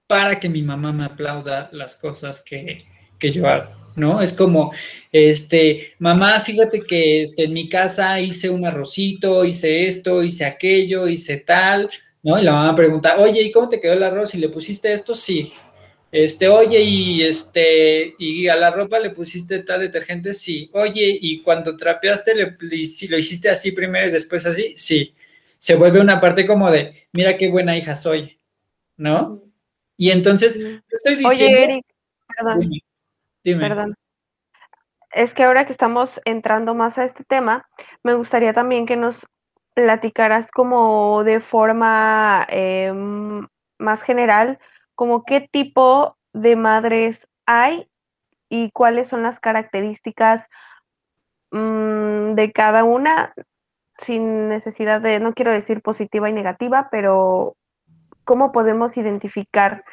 [0.07, 2.85] para que mi mamá me aplauda las cosas que,
[3.19, 3.69] yo hago?
[3.95, 4.21] ¿No?
[4.21, 4.71] Es como,
[5.11, 11.07] este, mamá, fíjate que este, en mi casa hice un arrocito, hice esto, hice aquello,
[11.07, 11.89] hice tal,
[12.23, 12.39] ¿no?
[12.39, 14.33] Y la mamá pregunta, oye, ¿y cómo te quedó el arroz?
[14.35, 15.13] ¿Y le pusiste esto?
[15.13, 15.51] Sí.
[16.11, 20.69] Este, oye, y este, y a la ropa le pusiste tal detergente, sí.
[20.73, 25.13] Oye, y cuando trapeaste, le, si lo hiciste así primero y después así, sí
[25.59, 28.41] se vuelve una parte como de, mira qué buena hija soy,
[28.97, 29.43] ¿no?
[29.97, 31.27] Y entonces, estoy diciendo...
[31.27, 31.85] Oye, Eric,
[32.35, 32.69] perdón.
[33.43, 33.95] Dime, Perdón.
[35.11, 37.67] Es que ahora que estamos entrando más a este tema,
[38.03, 39.25] me gustaría también que nos
[39.73, 44.59] platicaras como de forma em, más general,
[44.95, 47.89] como qué tipo de madres hay
[48.49, 50.45] y cuáles son las características
[51.51, 53.33] mm, de cada una,
[54.05, 57.55] sin necesidad de, no quiero decir positiva y negativa, pero
[58.23, 59.83] cómo podemos identificar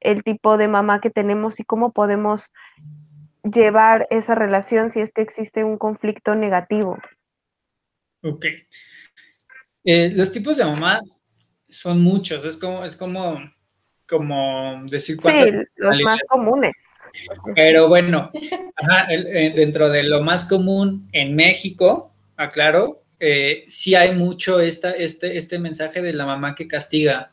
[0.00, 2.50] el tipo de mamá que tenemos y cómo podemos
[3.42, 6.98] llevar esa relación si es que existe un conflicto negativo.
[8.22, 8.46] Ok.
[9.84, 11.00] Eh, los tipos de mamá
[11.68, 13.40] son muchos, es como, es como,
[14.08, 15.48] como decir cuántos.
[15.48, 16.74] Sí, los más comunes.
[17.54, 18.30] Pero bueno,
[19.08, 25.38] eh, dentro de lo más común en México, aclaro, eh, sí hay mucho esta, este,
[25.38, 27.30] este mensaje de la mamá que castiga.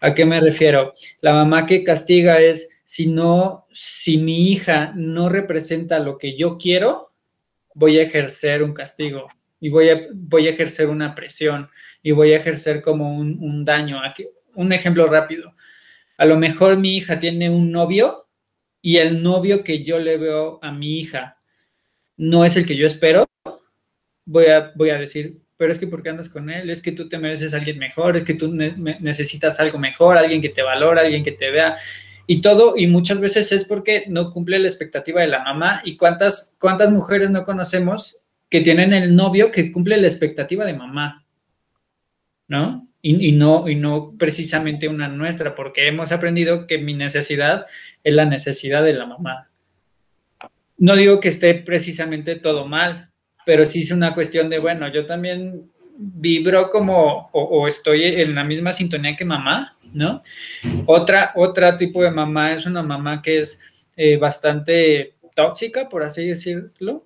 [0.00, 0.94] ¿A qué me refiero?
[1.20, 6.56] La mamá que castiga es, si no, si mi hija no representa lo que yo
[6.56, 7.12] quiero,
[7.74, 9.28] voy a ejercer un castigo
[9.60, 11.68] y voy a, voy a ejercer una presión
[12.02, 14.02] y voy a ejercer como un, un daño.
[14.02, 15.54] Aquí, un ejemplo rápido.
[16.16, 18.26] A lo mejor mi hija tiene un novio
[18.80, 21.36] y el novio que yo le veo a mi hija
[22.16, 23.26] no es el que yo espero,
[24.26, 26.68] voy a, voy a decir, pero es que ¿por qué andas con él?
[26.68, 30.42] Es que tú te mereces a alguien mejor, es que tú necesitas algo mejor, alguien
[30.42, 31.76] que te valora, alguien que te vea.
[32.26, 35.80] Y todo, y muchas veces es porque no cumple la expectativa de la mamá.
[35.84, 40.74] ¿Y cuántas, cuántas mujeres no conocemos que tienen el novio que cumple la expectativa de
[40.74, 41.24] mamá?
[42.48, 42.86] ¿No?
[43.00, 47.66] Y, y, no, y no precisamente una nuestra, porque hemos aprendido que mi necesidad
[48.02, 49.48] es la necesidad de la mamá.
[50.76, 53.10] No digo que esté precisamente todo mal,
[53.46, 58.42] pero sí es una cuestión de, bueno, yo también vibro como o, estoy en la
[58.42, 60.20] misma sintonía que mamá, ¿no?
[60.84, 63.60] Otra, otra tipo de mamá es una mamá que es
[63.96, 67.04] eh, bastante tóxica, por así decirlo,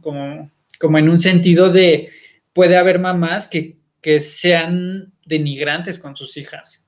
[0.00, 2.10] como, como en un sentido de,
[2.52, 6.86] puede haber mamás que, que sean denigrantes con sus hijas,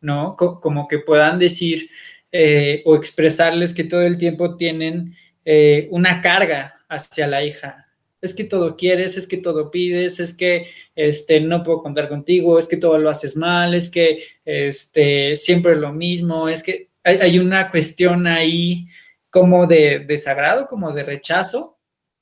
[0.00, 0.36] ¿no?
[0.36, 1.90] como que puedan decir
[2.30, 7.87] eh, o expresarles que todo el tiempo tienen eh, una carga hacia la hija,
[8.20, 12.58] es que todo quieres, es que todo pides, es que este, no puedo contar contigo,
[12.58, 16.88] es que todo lo haces mal, es que este, siempre es lo mismo, es que
[17.04, 18.86] hay, una cuestión ahí
[19.30, 21.78] como de desagrado, como de rechazo,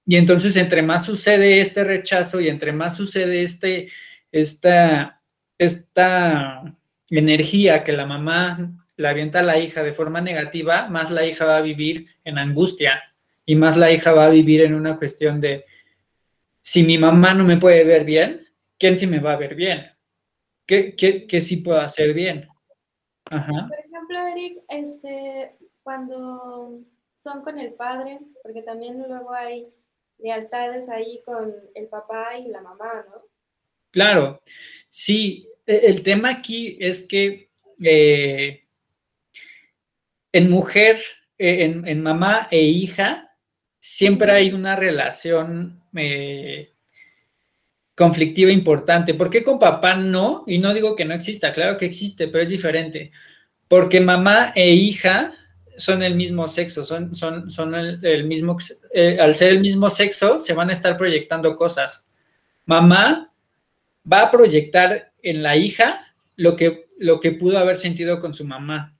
[0.06, 3.88] y entonces entre más sucede este rechazo y entre más sucede este,
[4.30, 5.20] esta,
[5.58, 6.76] esta
[7.10, 11.44] energía que la mamá la avienta a la hija de forma negativa, más la hija
[11.44, 13.02] va a vivir en angustia
[13.44, 15.64] y más la hija va a vivir en una cuestión de,
[16.66, 18.44] si mi mamá no me puede ver bien,
[18.76, 19.86] ¿quién sí me va a ver bien?
[20.66, 22.48] ¿Qué, qué, sí puedo hacer bien?
[23.24, 26.80] Por ejemplo, Eric, este, cuando
[27.14, 29.68] son con el padre, porque también luego hay
[30.18, 33.22] lealtades ahí con el papá y la mamá, ¿no?
[33.92, 34.42] Claro,
[34.88, 37.48] sí, e, el tema aquí es que
[37.80, 38.66] eh,
[40.32, 41.00] en mujer,
[41.38, 43.38] eh, en, mamá e hija,
[43.78, 46.72] siempre hay una relación eh,
[47.94, 49.14] conflictiva importante.
[49.14, 50.44] ¿Por qué con papá no?
[50.46, 53.10] Y no digo que no exista, claro que existe, pero es diferente.
[53.68, 55.32] Porque mamá e hija
[55.76, 58.56] son el mismo sexo, son, son, son el, mismo,
[58.92, 62.06] eh, al ser el mismo sexo, se van a estar proyectando cosas.
[62.64, 63.30] Mamá
[64.10, 68.44] va a proyectar en la hija lo que, lo que pudo haber sentido con su
[68.44, 68.94] mamá.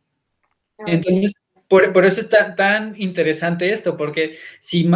[0.78, 1.32] Ah, Entonces,
[1.68, 4.88] por, eso es tan, interesante esto, porque si,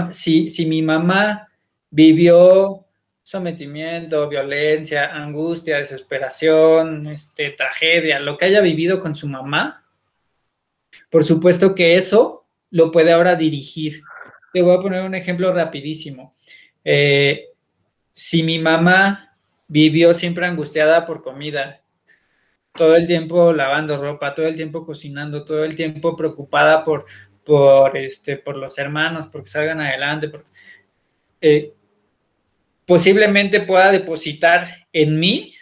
[0.48, 1.48] si, mi mamá
[1.90, 2.86] vivió
[3.22, 9.84] sometimiento, violencia, angustia, desesperación, este, tragedia, lo que haya vivido con su mamá,
[11.10, 14.02] por supuesto que eso lo puede ahora dirigir.
[14.52, 16.34] Te voy a poner un ejemplo rapidísimo.
[16.84, 17.48] Eh,
[18.12, 19.32] si mi mamá
[19.68, 21.82] vivió siempre angustiada por comida,
[22.74, 27.06] todo el tiempo lavando ropa, todo el tiempo cocinando, todo el tiempo preocupada por,
[27.44, 30.30] por, este, por los hermanos, porque salgan adelante.
[31.40, 31.72] Eh,
[32.90, 35.54] posiblemente pueda depositar en mí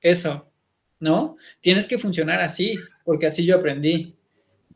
[0.00, 0.52] eso,
[1.00, 1.36] ¿no?
[1.60, 4.14] Tienes que funcionar así, porque así yo aprendí.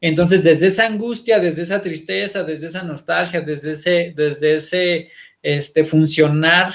[0.00, 5.84] Entonces, desde esa angustia, desde esa tristeza, desde esa nostalgia, desde ese, desde ese este,
[5.84, 6.74] funcionar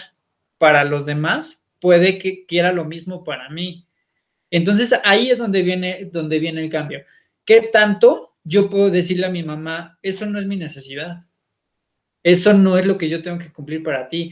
[0.58, 3.86] para los demás, puede que quiera lo mismo para mí.
[4.50, 7.04] Entonces ahí es donde viene, donde viene el cambio.
[7.44, 11.26] ¿Qué tanto yo puedo decirle a mi mamá, eso no es mi necesidad?
[12.24, 14.32] Eso no es lo que yo tengo que cumplir para ti.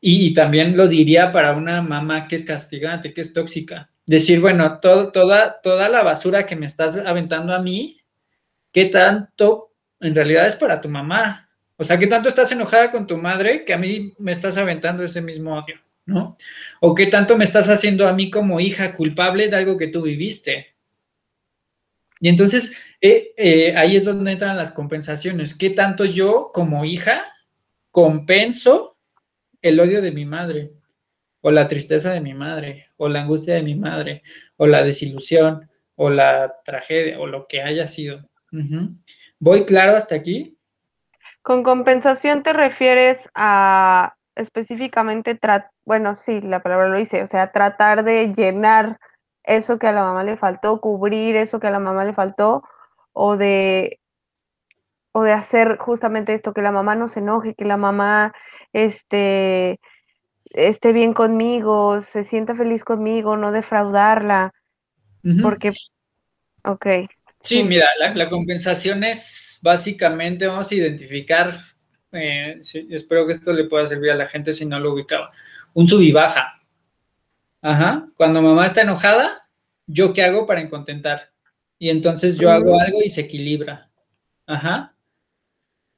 [0.00, 3.90] Y, también lo diría para una mamá que es castigante, que es tóxica.
[4.06, 8.00] Decir, bueno, toda, toda la basura que me estás aventando a mí,
[8.72, 11.48] ¿qué tanto en realidad es para tu mamá?
[11.76, 15.02] O sea, ¿qué tanto estás enojada con tu madre que a mí me estás aventando
[15.02, 15.76] ese mismo odio?
[16.08, 16.36] ¿no?
[16.80, 20.02] ¿O qué tanto me estás haciendo a mí como hija culpable de algo que tú
[20.02, 20.74] viviste?
[22.18, 25.54] Y entonces eh, eh, ahí es donde entran las compensaciones.
[25.54, 27.24] ¿Qué tanto yo como hija
[27.90, 28.96] compenso
[29.68, 30.72] el odio de mi madre?
[31.40, 34.22] O la tristeza de mi madre, o la angustia de mi madre,
[34.56, 38.28] o la desilusión, o la tragedia, o lo que haya sido.
[39.38, 40.58] ¿Voy claro hasta aquí?
[41.42, 45.38] Con compensación te refieres a específicamente,
[45.84, 48.98] bueno, sí, la palabra lo dice, o sea, tratar de llenar
[49.42, 52.62] eso que a la mamá le faltó, cubrir eso que a la mamá le faltó,
[53.12, 53.98] o de,
[55.12, 58.32] o de hacer justamente esto, que la mamá no se enoje, que la mamá
[58.72, 59.80] este,
[60.50, 64.52] esté bien conmigo, se sienta feliz conmigo, no defraudarla,
[65.42, 65.72] porque,
[66.64, 66.86] ok.
[67.40, 71.52] Sí, mira, la, la, compensación es básicamente, vamos a identificar
[72.12, 75.30] eh, espero que esto le pueda servir a la gente si no lo ubicaba.
[75.74, 76.60] Un sub y baja.
[77.60, 78.08] Ajá.
[78.16, 79.48] Cuando mamá está enojada,
[79.86, 81.30] ¿yo qué hago para contentar?
[81.78, 83.90] Y entonces yo hago algo y se equilibra.
[84.46, 84.94] Ajá.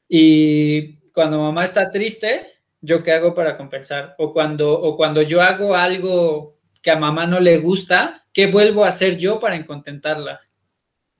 [0.08, 2.46] Y cuando mamá está triste,
[2.80, 4.14] ¿yo qué hago para compensar?
[4.18, 8.84] O cuando, o cuando yo hago algo que a mamá no le gusta, ¿qué vuelvo
[8.84, 10.40] a hacer yo para contentarla?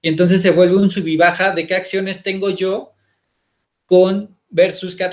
[0.03, 2.93] Y entonces se vuelve un sub baja de qué acciones tengo yo
[3.85, 5.05] con versus qué,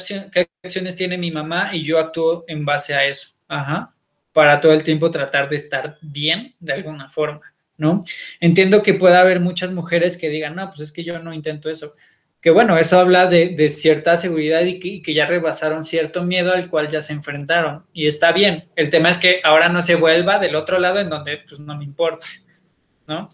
[0.64, 3.32] acciones tiene mi mamá y yo actúo en base a eso.
[3.48, 3.92] Ajá.
[4.32, 7.42] Para todo el tiempo tratar de estar bien de alguna forma,
[7.78, 8.04] ¿no?
[8.40, 11.70] Entiendo que pueda haber muchas mujeres que digan, no, pues es que yo no intento
[11.70, 11.94] eso.
[12.42, 16.88] Que bueno, eso habla de, cierta seguridad y que, ya rebasaron cierto miedo al cual
[16.88, 17.84] ya se enfrentaron.
[17.94, 18.66] Y está bien.
[18.76, 21.76] El tema es que ahora no se vuelva del otro lado en donde pues no
[21.78, 22.28] me importa,
[23.08, 23.30] ¿no?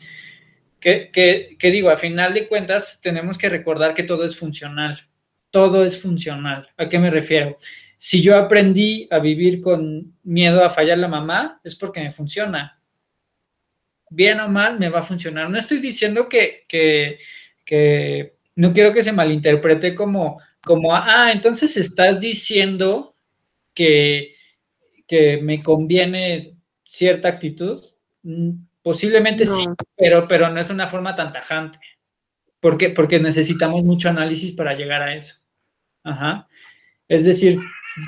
[0.79, 5.03] Que, que, que digo, a final de cuentas tenemos que recordar que todo es funcional
[5.53, 6.67] todo es funcional.
[6.77, 7.55] ¿A qué me refiero?
[7.99, 12.81] Si yo aprendí a vivir con miedo a fallar la mamá, es porque me funciona.
[14.09, 15.51] Bien o mal, me va a funcionar.
[15.51, 16.65] No estoy diciendo que,
[18.55, 23.15] no quiero que se malinterprete como, como, ah, entonces estás diciendo
[23.73, 24.35] que,
[25.07, 27.83] que me conviene cierta actitud?
[28.23, 31.79] Mm, posiblemente sí, pero, pero no es una forma tan tajante.
[32.59, 32.89] ¿Por qué?
[32.89, 35.35] Porque necesitamos mucho análisis para llegar a eso.
[36.03, 36.47] Ajá.
[37.07, 37.59] Es decir,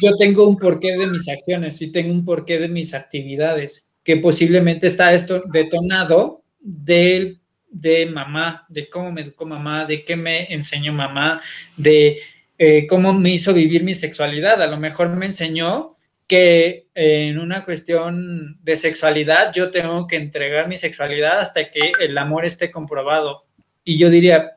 [0.02, 4.18] yo tengo un porqué de mis acciones y tengo un porqué de mis actividades, que
[4.18, 7.42] posiblemente está esto detonado del
[7.76, 11.42] de mamá, de cómo me educó mamá, de qué me enseñó mamá,
[11.76, 12.20] de
[12.58, 14.62] eh, cómo me hizo vivir mi sexualidad.
[14.62, 15.92] A lo mejor me enseñó
[16.26, 22.18] que en una cuestión de sexualidad yo tengo que entregar mi sexualidad hasta que el
[22.18, 23.44] amor esté comprobado.
[23.84, 24.54] Y yo diría,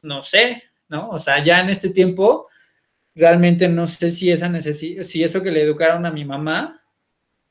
[0.00, 1.10] no sé, ¿no?
[1.10, 2.48] O sea, ya en este tiempo
[3.14, 6.82] realmente no sé si esa si eso que le educaron a mi mamá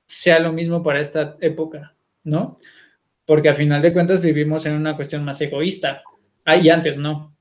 [0.08, 2.58] sea lo mismo para esta época, ¿no?
[3.28, 6.02] Porque al final de cuentas vivimos en una cuestión más egoísta.
[6.46, 7.36] Ah, y antes no.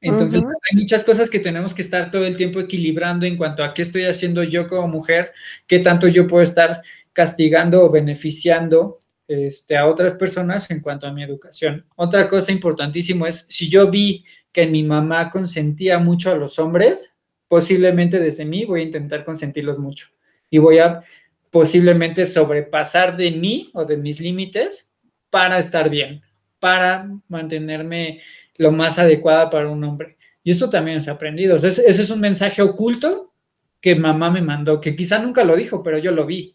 [0.00, 3.72] Entonces, hay muchas cosas que tenemos que estar todo el tiempo equilibrando en cuanto a
[3.72, 5.30] qué estoy haciendo yo como mujer,
[5.68, 6.82] qué tanto yo puedo estar
[7.12, 11.84] castigando o beneficiando este, a otras personas en cuanto a mi educación.
[11.94, 17.14] Otra cosa importantísima es, si yo vi que mi mamá consentía mucho a los hombres,
[17.46, 20.08] posiblemente desde mí voy a intentar consentirlos mucho
[20.50, 21.04] y voy a
[21.52, 24.91] posiblemente sobrepasar de mí o de mis límites
[25.32, 26.20] para estar bien,
[26.60, 28.20] para mantenerme
[28.58, 30.18] lo más adecuada para un hombre.
[30.44, 31.56] Y eso también es aprendido.
[31.56, 33.32] ese es un mensaje oculto
[33.80, 36.54] que mamá me mandó, que quizá nunca lo dijo, pero yo lo vi.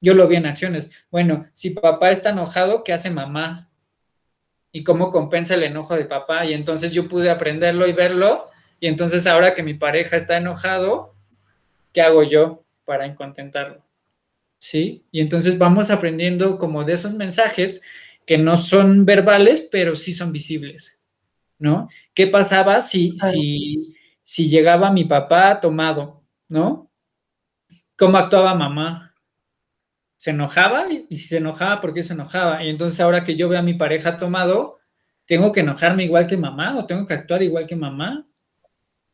[0.00, 0.88] Yo lo vi en acciones.
[1.10, 3.68] Bueno, si papá está enojado, ¿qué hace mamá?
[4.72, 6.46] ¿Y cómo compensa el enojo de papá?
[6.46, 8.48] Y entonces yo pude aprenderlo y verlo.
[8.80, 11.14] Y entonces ahora que mi pareja está enojado,
[11.92, 13.89] ¿qué hago yo para contentarlo?
[14.60, 15.02] ¿Sí?
[15.10, 17.82] Y entonces vamos aprendiendo como de esos mensajes
[18.26, 21.00] que no son verbales, pero sí son visibles,
[21.58, 21.88] ¿no?
[22.14, 26.90] ¿Qué pasaba si, si, si llegaba mi papá tomado, ¿no?
[27.96, 29.14] ¿Cómo actuaba mamá?
[30.16, 30.86] ¿Se enojaba?
[31.08, 32.62] Y si se enojaba, ¿por qué se enojaba?
[32.62, 34.78] Y entonces ahora que yo veo a mi pareja tomado,
[35.24, 38.26] ¿tengo que enojarme igual que mamá o tengo que actuar igual que mamá?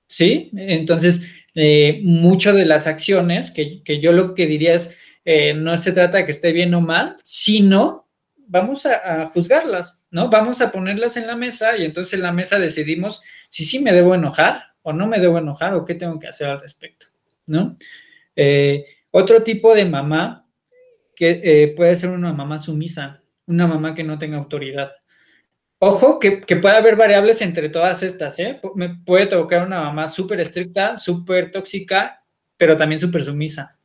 [0.08, 0.50] ¿Sí?
[0.56, 4.96] Entonces, eh, muchas de las acciones que, que yo lo que diría es,
[5.28, 8.08] eh, no se trata de que esté bien o mal, sino
[8.46, 10.30] vamos a, juzgarlas, ¿no?
[10.30, 13.92] Vamos a ponerlas en la mesa y entonces en la mesa decidimos si sí me
[13.92, 17.06] debo enojar o no me debo enojar o qué tengo que hacer al respecto,
[17.46, 17.76] ¿no?
[18.36, 20.46] Eh, otro tipo de mamá
[21.16, 24.92] que eh, puede ser una mamá sumisa, una mamá que no tenga autoridad.
[25.80, 28.60] Ojo, que, que puede haber variables entre todas estas, ¿eh?
[28.76, 32.20] Me puede tocar una mamá súper estricta, súper tóxica,
[32.56, 33.75] pero también súper sumisa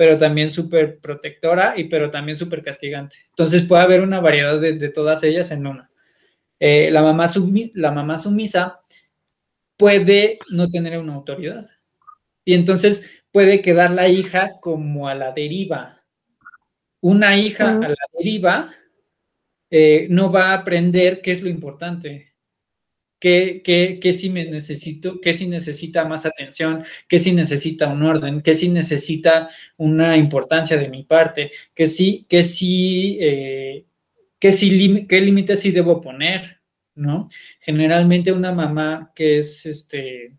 [0.00, 3.16] pero también súper protectora y pero también súper castigante.
[3.28, 5.90] Entonces puede haber una variedad de, todas ellas en una.
[6.58, 7.26] Eh, la, mamá
[7.74, 8.80] la mamá sumisa
[9.76, 11.68] puede no tener una autoridad
[12.46, 16.02] y entonces puede quedar la hija como a la deriva.
[17.02, 18.74] Una hija a la deriva
[19.68, 22.29] eh, no va a aprender qué es lo importante
[23.20, 23.62] qué,
[24.00, 28.54] qué, si me necesito, qué si necesita más atención, qué si necesita un orden, qué
[28.54, 33.84] si necesita una importancia de mi parte, qué si, qué si, eh,
[34.38, 36.60] qué, si qué límites sí debo poner,
[36.94, 37.28] ¿no?
[37.60, 40.36] Generalmente una mamá que es, este,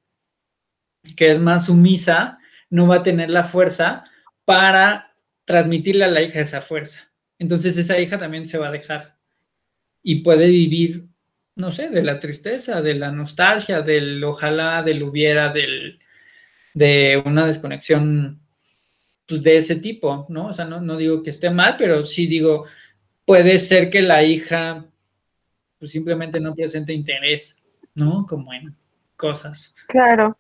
[1.15, 2.39] que es más sumisa
[2.69, 4.05] no va a tener la fuerza
[4.45, 5.13] para
[5.45, 7.11] transmitirle a la hija esa fuerza.
[7.37, 9.17] Entonces esa hija también se va a dejar
[10.01, 11.10] y puede vivir
[11.55, 15.99] no sé, de la tristeza, de la nostalgia, del ojalá, del hubiera, del,
[16.73, 18.39] de una desconexión
[19.27, 20.47] pues, de ese tipo, ¿no?
[20.47, 22.65] O sea, no, no, digo que esté mal, pero sí digo,
[23.25, 24.85] puede ser que la hija
[25.79, 27.63] pues, simplemente no presente interés,
[27.95, 28.25] ¿no?
[28.27, 28.75] Como en
[29.15, 29.75] cosas.
[29.87, 30.37] Claro.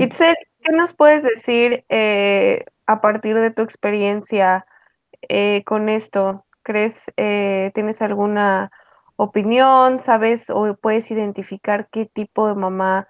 [0.00, 4.66] Itzel, ¿qué nos puedes decir eh, a partir de tu experiencia
[5.28, 6.44] eh, con esto?
[6.62, 8.72] ¿Crees, eh, tienes alguna
[9.22, 13.06] opinión, sabes o puedes identificar qué tipo de mamá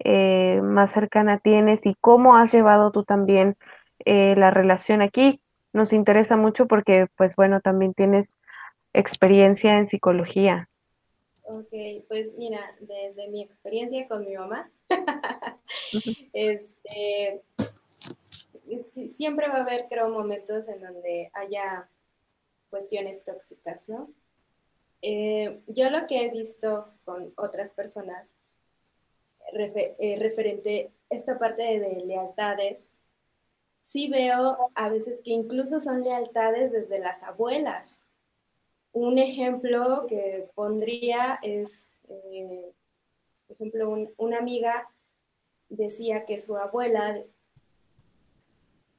[0.00, 3.56] eh, más cercana tienes y cómo has llevado tú también
[4.04, 5.40] eh, la relación aquí.
[5.72, 8.36] Nos interesa mucho porque, pues bueno, también tienes
[8.92, 10.68] experiencia en psicología.
[11.44, 11.72] Ok,
[12.08, 14.68] pues mira, desde mi experiencia con mi mamá,
[16.32, 17.42] este,
[19.12, 21.88] siempre va a haber, creo, momentos en donde haya
[22.68, 24.10] cuestiones tóxicas, ¿no?
[25.02, 28.36] Eh, yo lo que he visto con otras personas
[29.52, 32.88] eh, referente a esta parte de, lealtades,
[33.80, 38.00] sí veo a veces que incluso son lealtades desde las abuelas.
[38.92, 42.72] Un ejemplo que pondría es, eh,
[43.48, 44.88] por ejemplo, una amiga
[45.68, 47.22] decía que su abuela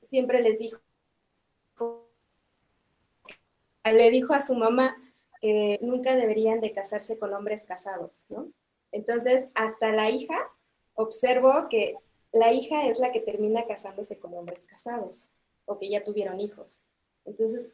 [0.02, 0.82] siempre les dijo,
[3.86, 4.98] le dijo a su mamá
[5.44, 8.50] que nunca deberían de casarse con hombres casados, ¿no?
[8.94, 10.40] Entonces, hasta la hija
[10.94, 11.98] observó que
[12.32, 15.28] la hija es la que termina casándose con hombres casados
[15.66, 16.80] o que ya tuvieron hijos.
[17.26, 17.68] Entonces,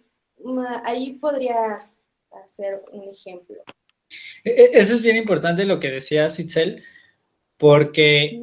[0.83, 1.91] ahí podría
[2.43, 3.57] hacer un ejemplo.
[4.43, 6.83] E, e, eso es bien importante lo que decía Sitzel,
[7.55, 8.41] porque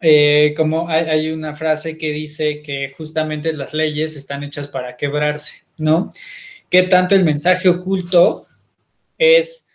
[0.00, 5.62] eh, como hay, una frase que dice que justamente las leyes están hechas para quebrarse,
[5.78, 6.12] ¿no?
[6.76, 8.46] ¿Qué tanto el mensaje oculto
[9.16, 9.66] es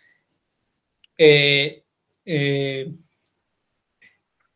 [1.18, 1.82] eh,
[2.24, 2.92] eh,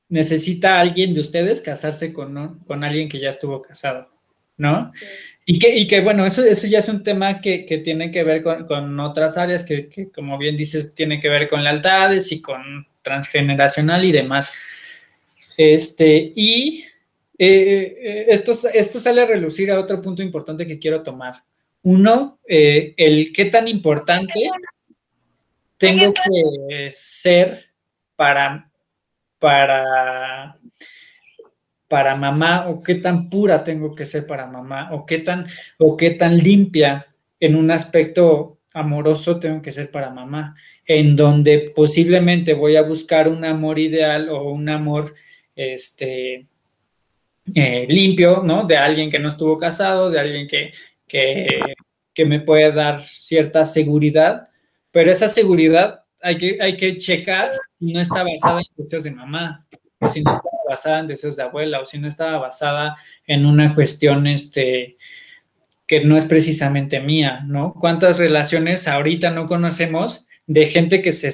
[0.09, 4.09] necesita alguien de ustedes casarse con, con alguien que ya estuvo casado,
[4.59, 4.93] ¿no?
[5.45, 8.45] Y que, y que, bueno, eso, eso ya es un tema que, tiene que ver
[8.45, 14.05] con, otras áreas, que, como bien dices, tiene que ver con lealtades y con transgeneracional
[14.05, 14.53] y demás.
[15.57, 16.85] Este, y
[17.39, 21.43] eh, esto, esto sale a relucir a otro punto importante que quiero tomar.
[21.87, 24.51] Uno, eh, el qué tan importante
[25.79, 27.61] tengo que ser
[28.17, 28.69] para,
[29.39, 30.59] para
[31.87, 35.47] para mamá o qué tan pura tengo que ser para mamá o qué tan
[35.79, 37.07] o qué tan limpia
[37.39, 40.57] en un aspecto amoroso tengo que ser para mamá,
[40.87, 45.15] en donde posiblemente voy a buscar un amor ideal o un amor
[45.55, 46.47] este
[47.55, 48.67] eh, limpio, ¿no?
[48.67, 50.73] De alguien que no estuvo casado, de alguien que,
[51.07, 51.47] que,
[52.15, 54.49] que me puede dar cierta seguridad,
[54.91, 59.11] pero esa seguridad hay que, hay que checar si no está basada en deseos de
[59.11, 59.67] mamá,
[60.01, 62.97] o si no está basada en deseos de abuela o si no estaba basada
[63.27, 64.97] en una cuestión este,
[65.87, 67.73] que no es precisamente mía, ¿no?
[67.75, 71.31] ¿Cuántas relaciones ahorita no conocemos de gente que se,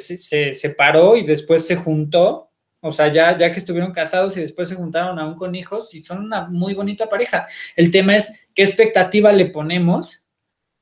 [0.55, 2.51] separó y después se juntó?
[2.81, 6.01] O sea, ya, ya que estuvieron casados y después se juntaron aún con hijos y
[6.01, 7.47] son una muy bonita pareja.
[7.77, 10.27] El tema es qué expectativa le ponemos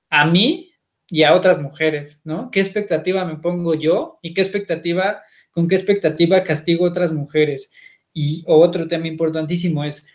[0.09, 0.73] a mí
[1.09, 2.51] y a otras mujeres, ¿no?
[2.51, 7.71] ¿Qué expectativa me pongo yo y qué expectativa, con qué expectativa castigo a otras mujeres?
[8.13, 10.07] Y otro tema importantísimo es,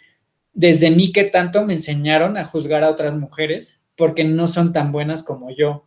[0.54, 4.92] desde mí, ¿qué tanto me enseñaron a juzgar a otras mujeres porque no son tan
[4.92, 5.86] buenas como yo?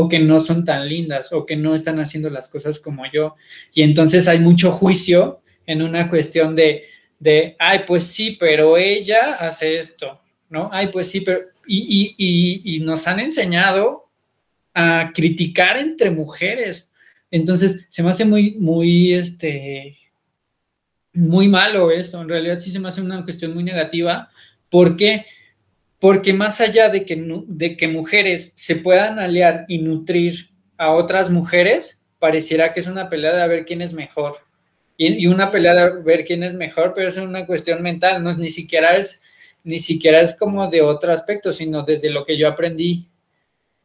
[0.00, 3.34] o que no son tan lindas o que no están haciendo las cosas como yo.
[3.74, 6.84] Y entonces hay mucho juicio en una cuestión de,
[7.18, 10.70] de ay, pues sí, pero ella hace esto, ¿no?
[10.72, 11.40] Ay, pues sí, pero...
[11.66, 14.04] Y, y, y nos han enseñado
[14.74, 16.90] a criticar entre mujeres.
[17.30, 19.94] Entonces, se me hace muy, muy, este,
[21.12, 24.30] muy malo esto, en realidad sí se me hace una cuestión muy negativa.
[24.70, 25.26] ¿Por qué?
[25.98, 31.28] Porque más allá de que, de que mujeres se puedan aliar y nutrir a otras
[31.28, 34.36] mujeres, pareciera que es una pelea de a ver quién es mejor.
[34.96, 38.48] Y, una pelea de ver quién es mejor, pero es una cuestión mental, no ni
[38.48, 39.22] siquiera es
[39.68, 43.06] ni siquiera es como de otro aspecto, sino desde lo que yo aprendí.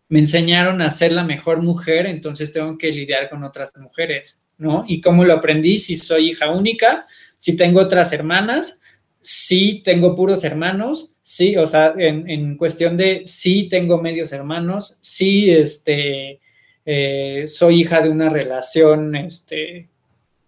[0.08, 4.86] Me enseñaron a ser la mejor mujer, entonces tengo que lidiar con otras mujeres, ¿no?
[4.88, 5.80] ¿Y cómo lo aprendí?
[5.80, 7.06] Si soy hija única,
[7.38, 8.82] si tengo otras hermanas,
[9.22, 15.52] sí tengo puros hermanos, sí, o sea, en, cuestión de sí tengo medios hermanos, sí,
[15.52, 16.40] este,
[16.86, 19.90] eh, soy hija de una relación, este,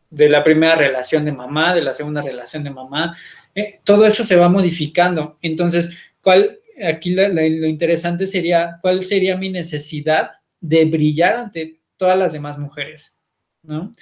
[0.10, 3.18] de la primera relación de mamá, de la segunda relación de mamá,
[3.56, 5.38] eh, todo eso se va modificando.
[5.42, 12.34] Entonces, ¿cuál, aquí lo interesante sería, cuál sería mi necesidad de brillar ante todas las
[12.34, 13.16] demás mujeres,
[13.64, 13.96] ¿no?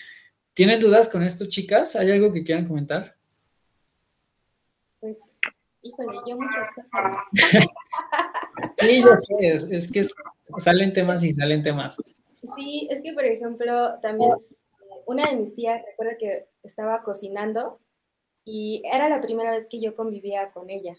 [0.54, 1.96] ¿Tienen dudas con esto, chicas?
[1.96, 3.16] ¿Hay algo que quieran comentar?
[5.00, 5.32] Pues,
[5.82, 7.12] híjole, yo muchas cosas.
[8.80, 10.04] sí, yo sé, es, que
[10.58, 11.98] salen temas y salen temas.
[12.56, 14.32] Sí, es que, por ejemplo, también
[15.06, 17.80] una de mis tías, recuerda que estaba cocinando
[18.46, 20.96] y era la primera vez que yo convivía con ella.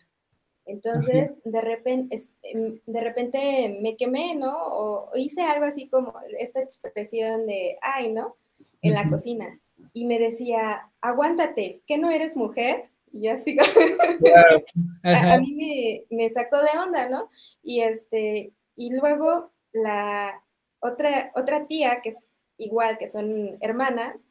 [0.66, 4.54] Entonces, de repente, em, de repente me quemé, ¿no?
[4.56, 8.36] O hice algo así como esta expresión de, ay, ¿no?
[8.84, 9.58] en la cocina
[9.92, 12.90] y me decía, aguántate, ¿que no eres mujer?
[13.12, 13.56] Y yo así,
[15.04, 17.30] a, mí me, sacó de onda, ¿no?
[17.62, 20.42] Y, este, y luego la
[20.80, 22.28] otra, otra tía, que es
[22.58, 24.26] igual, que son hermanas,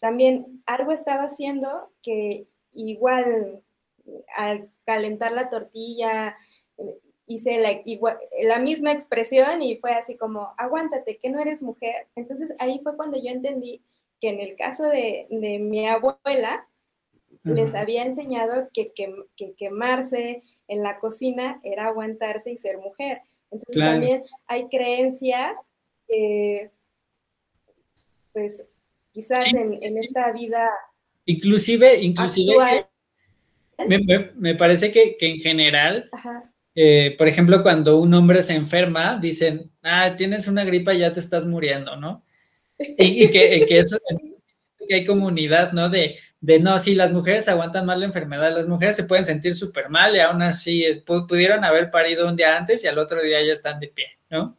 [0.00, 2.46] también algo estaba haciendo que
[2.76, 3.62] igual
[4.36, 6.36] al calentar la tortilla,
[7.26, 7.82] hice la,
[8.42, 12.06] la misma expresión y fue así como, aguántate, que no eres mujer.
[12.14, 13.82] Entonces ahí fue cuando yo entendí
[14.20, 16.68] que en el caso de, mi abuela,
[17.44, 18.92] les había enseñado que,
[19.56, 23.22] quemarse en la cocina era aguantarse y ser mujer.
[23.50, 25.60] Entonces también hay creencias
[26.08, 26.70] que,
[28.32, 28.66] pues,
[29.12, 30.70] quizás en, esta vida
[31.26, 32.54] inclusive, inclusive
[34.36, 36.08] Me, parece que, en general,
[36.74, 41.20] eh, por ejemplo, cuando un hombre se enferma, dicen, ah, tienes una gripa ya te
[41.20, 42.24] estás muriendo, ¿no?
[42.78, 43.98] Y, que, que, eso
[44.88, 45.88] que hay comunidad, ¿no?
[45.88, 49.54] De, de no, si las mujeres aguantan mal la enfermedad, las mujeres se pueden sentir
[49.54, 53.44] súper mal y aún así pudieron haber parido un día antes y al otro día
[53.44, 54.56] ya están de pie, ¿no?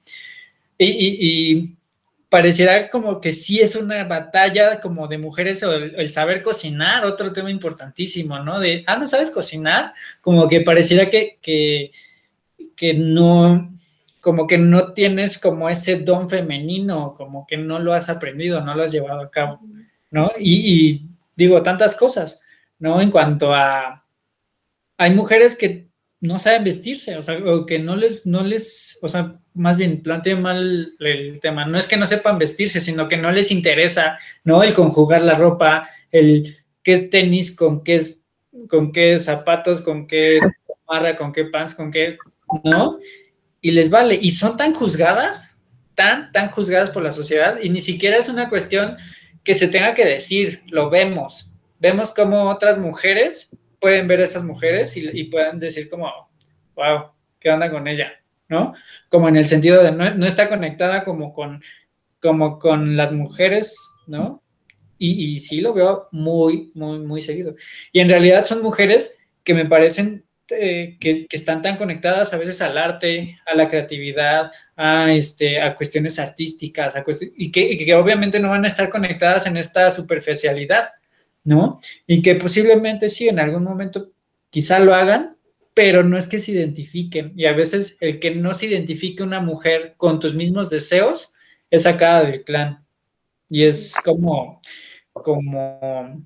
[0.78, 1.76] Y,
[2.30, 7.32] pareciera como que sí es una batalla como de mujeres o el, saber cocinar, otro
[7.32, 8.59] tema importantísimo, ¿no?
[8.59, 13.73] De, ah, no sabes cocinar, como que pareciera que, que, no,
[14.21, 18.75] como que no tienes como ese don femenino, como que no lo has aprendido, no
[18.75, 19.59] lo has llevado a cabo.
[20.11, 20.32] ¿no?
[20.39, 21.05] Y,
[21.36, 22.41] digo, tantas cosas,
[22.80, 23.01] ¿no?
[23.01, 24.05] En cuanto a,
[24.97, 25.87] hay mujeres que
[26.20, 30.01] no saben vestirse, o sea, o que no les, no les, o sea, más bien
[30.01, 34.18] planteo mal el tema, no es que no sepan vestirse, sino que no les interesa,
[34.43, 34.63] ¿no?
[34.63, 38.01] El conjugar la ropa, el qué tenis, con qué,
[38.68, 40.39] con qué zapatos, con qué
[40.89, 42.18] marra, con qué pants, con qué,
[42.63, 42.97] ¿no?
[43.61, 45.55] Y les vale, y son tan juzgadas,
[45.93, 48.97] tan, tan juzgadas por la sociedad, y ni siquiera es una cuestión
[49.43, 51.51] que se tenga que decir, lo vemos.
[51.80, 56.11] Vemos como otras mujeres pueden ver a esas mujeres y, puedan decir como,
[56.75, 58.11] wow, ¿qué onda con ella?
[58.49, 58.73] ¿No?
[59.09, 61.61] Como en el sentido de no, está conectada como con,
[62.21, 63.75] como con las mujeres,
[64.07, 64.41] ¿no?
[64.97, 67.53] Y, sí lo veo muy, muy, muy seguido.
[67.91, 72.61] Y en realidad son mujeres que me parecen eh, que, están tan conectadas a veces
[72.61, 77.03] al arte, a la creatividad, a, este, a cuestiones artísticas, a
[77.36, 80.89] y, que, obviamente no van a estar conectadas en esta superficialidad,
[81.48, 81.80] ¿no?
[82.06, 84.12] Y que posiblemente sí, en algún momento
[84.50, 85.38] quizá lo hagan,
[85.74, 87.32] pero no es que se identifiquen.
[87.38, 91.34] Y a veces el que no se identifique una mujer con tus mismos deseos
[91.72, 92.86] es sacada del clan.
[93.50, 94.62] Y es como,
[95.14, 96.22] como,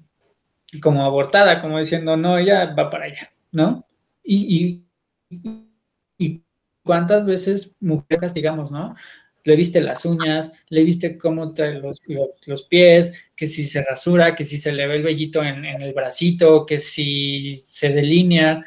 [0.81, 3.85] como abortada, como diciendo, no, ella va para allá, ¿no?
[4.23, 4.81] Y,
[6.17, 6.43] y,
[6.83, 8.95] cuántas veces mujer castigamos, ¿no?
[9.43, 11.99] Le viste las uñas, le viste cómo trae los,
[12.45, 15.93] los, pies, que si se rasura, que si se le ve el vellito en, el
[15.93, 18.65] bracito, que si se delinea.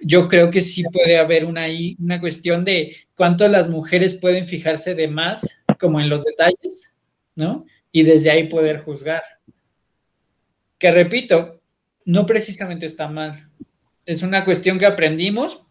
[0.00, 1.66] Yo creo que sí puede haber una,
[1.98, 6.96] una cuestión de cuánto las mujeres pueden fijarse de más, como en los detalles,
[7.34, 7.66] ¿no?
[7.90, 9.22] Y desde ahí poder juzgar.
[10.78, 11.60] Que repito,
[12.04, 13.48] no precisamente está mal,
[14.08, 15.62] es una cuestión que aprendimos,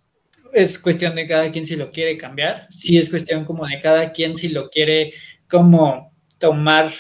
[0.54, 4.12] es cuestión de cada quien si lo quiere cambiar, sí es cuestión como de cada
[4.12, 5.14] quien si lo quiere
[5.50, 6.92] como tomar,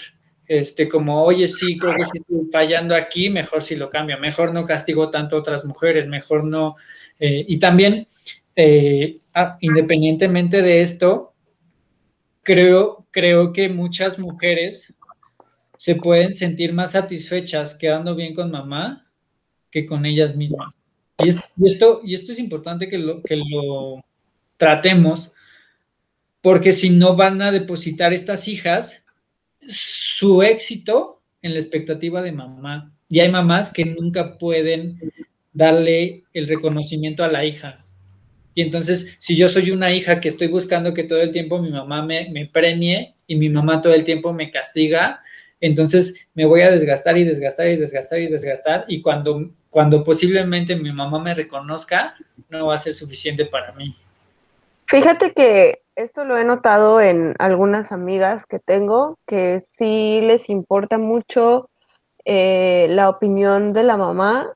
[0.47, 4.65] este, como, oye, sí, creo que estoy fallando aquí, mejor si lo cambio, mejor no
[4.65, 6.75] castigo tanto a otras mujeres, mejor no.
[7.19, 8.07] Eh, y también,
[8.55, 9.15] eh,
[9.61, 11.33] independientemente de esto,
[12.41, 14.97] creo, creo que muchas mujeres
[15.77, 19.05] se pueden sentir más satisfechas quedando bien con mamá
[19.69, 20.76] que con ellas mismas.
[21.19, 21.29] Y,
[21.65, 24.03] esto, y esto es importante que lo, que lo
[24.57, 25.33] tratemos,
[26.41, 29.03] porque si no van a depositar estas hijas
[29.67, 32.93] su éxito en la expectativa de mamá.
[33.09, 34.99] Y hay mamás que nunca pueden
[35.53, 37.83] darle el reconocimiento a la hija.
[38.53, 41.69] Y entonces, si yo soy una hija que estoy buscando que todo el tiempo mi
[41.69, 45.21] mamá me, me premie y mi mamá todo el tiempo me castiga,
[45.59, 50.75] entonces me voy a desgastar y desgastar y desgastar y desgastar y cuando, cuando posiblemente
[50.75, 52.15] mi mamá me reconozca,
[52.49, 53.95] no va a ser suficiente para mí.
[54.87, 60.97] Fíjate que esto lo he notado en algunas amigas que tengo, que sí les importa
[60.97, 61.69] mucho
[62.25, 64.51] eh, la opinión de la mamá,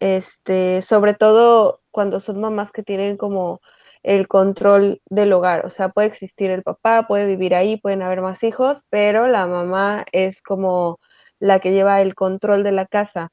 [0.00, 3.60] este, sobre todo cuando son mamás que tienen como
[4.02, 5.66] el control del hogar.
[5.66, 9.46] O sea, puede existir el papá, puede vivir ahí, pueden haber más hijos, pero la
[9.46, 11.00] mamá es como
[11.38, 13.30] la que lleva el control de la casa.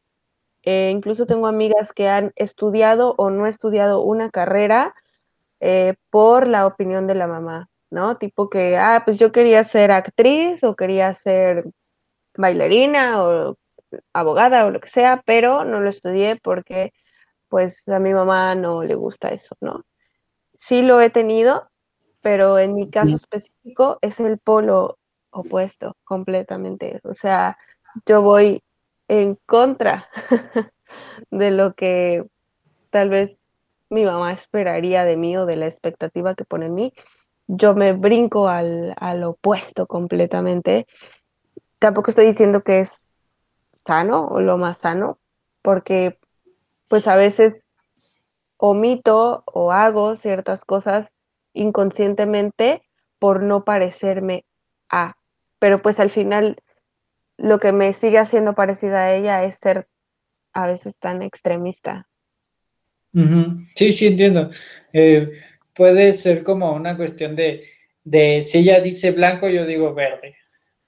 [0.64, 4.94] Eh, incluso tengo amigas que han estudiado o no estudiado una carrera
[5.60, 8.18] eh, por la opinión de la mamá, ¿no?
[8.18, 11.66] Tipo que, ah, pues yo quería ser actriz o quería ser
[12.36, 13.58] bailarina o
[14.14, 16.94] abogada o lo que sea, pero no lo estudié porque
[17.50, 19.84] pues a mi mamá no le gusta eso, ¿no?
[20.62, 21.70] sí lo he tenido,
[22.22, 24.98] pero en mi caso específico es el polo
[25.32, 27.00] opuesto completamente.
[27.04, 27.58] O sea,
[28.06, 28.64] yo voy
[29.12, 30.08] en contra
[31.32, 32.24] de lo que
[32.92, 33.44] tal vez
[33.90, 36.94] mi mamá esperaría de mí o de la expectativa que pone en mí.
[37.48, 40.88] Yo me brinco al, al opuesto completamente.
[41.78, 42.92] Tampoco estoy diciendo que es
[43.86, 45.20] sano o lo más sano,
[45.62, 46.18] porque
[46.88, 47.66] pues a veces
[48.56, 51.12] omito o hago ciertas cosas
[51.54, 52.82] inconscientemente
[53.20, 54.46] por no parecerme
[54.90, 55.16] a.
[55.60, 56.56] Pero pues al final
[57.42, 59.88] lo que me sigue haciendo parecida a ella es ser
[60.54, 62.08] a veces tan extremista,
[63.76, 64.50] Sí, sí, entiendo.
[64.94, 65.30] Eh,
[65.74, 67.66] puede ser como una cuestión de,
[68.04, 70.36] de, si ella dice blanco, yo digo verde.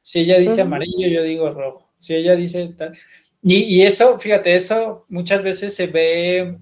[0.01, 1.91] Si ella dice amarillo, yo digo rojo.
[1.99, 2.97] Si ella dice tal.
[3.41, 6.57] Y, y, eso, fíjate, eso muchas veces se ve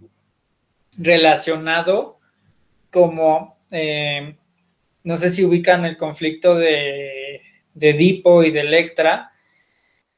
[0.97, 2.17] relacionado
[2.91, 4.35] como, eh,
[5.03, 7.41] no sé si ubican el conflicto de,
[7.73, 9.30] de Edipo y de Electra,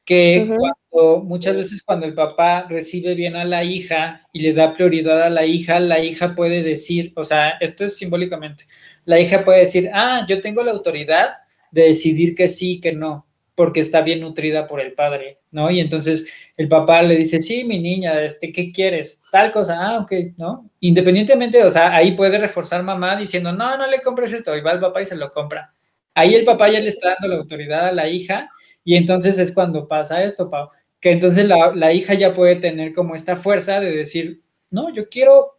[0.04, 4.74] que cuando, muchas veces cuando el papá recibe bien a la hija y le da
[4.74, 8.64] prioridad a la hija, la hija puede decir, o sea, esto es simbólicamente,
[9.04, 11.32] la hija puede decir, ah, yo tengo la autoridad
[11.70, 15.70] de decidir que sí, que no, porque está bien nutrida por el padre, ¿no?
[15.70, 16.26] Y entonces
[16.56, 19.22] el papá le dice, sí, mi niña, este, ¿qué quieres?
[19.32, 20.68] Tal cosa, ah, ok, ¿no?
[20.80, 24.72] Independientemente, o sea, ahí puede reforzar mamá diciendo, no, no le compres esto, y va
[24.72, 25.70] el papá y se lo compra.
[26.14, 28.50] Ahí el papá ya le está dando la autoridad a la hija
[28.84, 30.68] y entonces es cuando pasa esto, Pau,
[31.00, 35.52] que entonces la, hija ya puede tener como esta fuerza de decir, no, yo quiero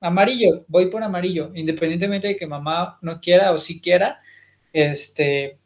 [0.00, 4.20] amarillo, voy por amarillo, independientemente de que mamá no quiera o sí quiera,
[4.72, 5.58] este,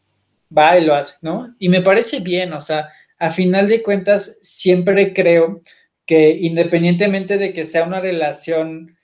[0.56, 1.54] va y lo hace, ¿no?
[1.58, 2.88] Y me parece bien, o sea,
[3.18, 5.60] a final de cuentas, siempre creo
[6.06, 8.96] que independientemente de que sea una relación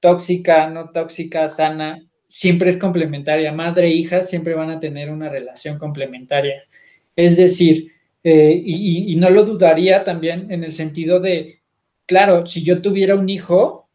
[0.00, 3.52] tóxica, no tóxica, sana, siempre es complementaria.
[3.52, 6.62] Madre e hija siempre van a tener una relación complementaria.
[7.16, 7.92] Es decir,
[8.22, 11.60] eh, y, no lo dudaría también en el sentido de,
[12.04, 13.88] claro, si yo tuviera un hijo,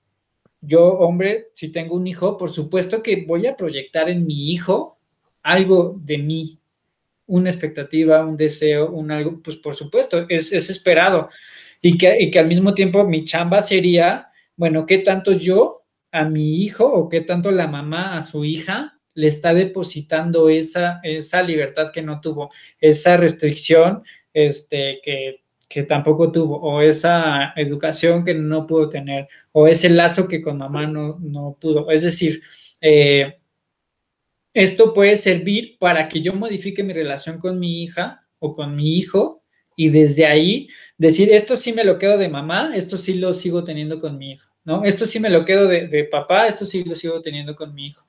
[0.62, 4.98] yo, hombre, si tengo un hijo, por supuesto que voy a proyectar en mi hijo
[5.44, 6.60] algo de mí,
[7.28, 11.30] una expectativa, un deseo, un algo, pues por supuesto, es, esperado.
[11.82, 16.26] Y que, y que al mismo tiempo mi chamba sería, bueno, ¿qué tanto yo a
[16.26, 21.44] mi hijo o qué tanto la mamá a su hija le está depositando esa, esa
[21.44, 24.04] libertad que no tuvo, esa restricción
[24.34, 30.28] este, que, que tampoco tuvo, o esa educación que no pudo tener, o ese lazo
[30.28, 31.90] que con mamá no, no pudo.
[31.92, 32.42] Es decir,
[32.82, 33.38] eh,
[34.54, 38.98] esto puede servir para que yo modifique mi relación con mi hija o con mi
[38.98, 39.42] hijo
[39.78, 43.64] y desde ahí decir, esto sí me lo quedo de mamá, esto sí lo sigo
[43.64, 44.84] teniendo con mi hijo, ¿no?
[44.84, 47.88] Esto sí me lo quedo de, de papá, esto sí lo sigo teniendo con mi
[47.88, 48.06] hijo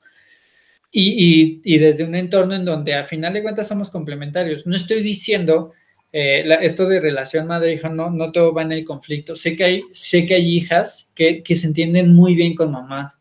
[0.93, 4.67] y, desde un entorno en donde a final de cuentas somos complementarios.
[4.67, 5.73] No estoy diciendo
[6.13, 9.35] eh, esto de relación madre-hija, no, no todo va en el conflicto.
[9.35, 13.19] Sé que hay, sé que hay hijas que, se entienden muy bien con mamás.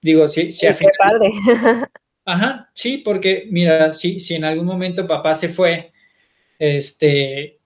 [0.00, 0.66] Digo, si, si
[0.98, 1.32] padre.
[2.24, 5.90] Ajá, sí, porque mira, si, si en algún momento papá se fue,
[6.58, 7.56] este,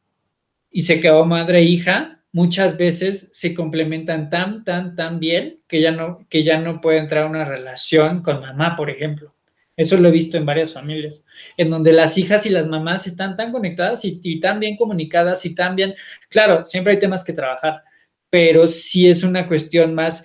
[0.70, 5.80] y se quedó madre e hija, muchas veces se complementan tan, tan, tan bien que
[5.80, 9.32] ya no, que ya no puede entrar una relación con mamá, por ejemplo.
[9.76, 11.22] Eso lo he visto en varias familias,
[11.56, 15.54] en donde las hijas y las mamás están tan conectadas y, tan bien comunicadas y
[15.54, 15.94] tan bien,
[16.28, 17.82] claro, siempre hay temas que trabajar,
[18.28, 20.24] pero sí es una cuestión más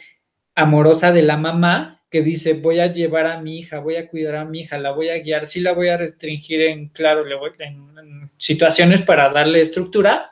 [0.53, 4.35] amorosa de la mamá que dice, voy a llevar a mi hija, voy a cuidar
[4.35, 7.35] a mi hija, la voy a guiar, sí la voy a restringir en, claro, le
[7.35, 10.31] voy, en situaciones para darle estructura,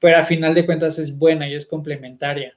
[0.00, 2.54] pero a final de cuentas es buena y es complementaria.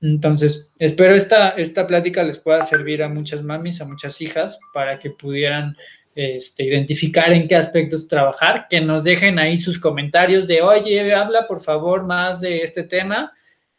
[0.00, 4.98] Entonces, espero esta, esta plática les pueda servir a muchas mamis, a muchas hijas, para
[4.98, 5.76] que pudieran
[6.14, 11.46] este, identificar en qué aspectos trabajar, que nos dejen ahí sus comentarios de, oye, habla
[11.46, 13.32] por favor más de este tema,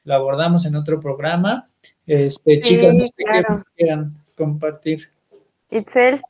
[0.03, 1.67] lo abordamos en otro programa.
[2.05, 3.43] Este, chicas, no sé qué
[3.75, 5.09] quieran compartir.
[5.71, 6.21] Itzel.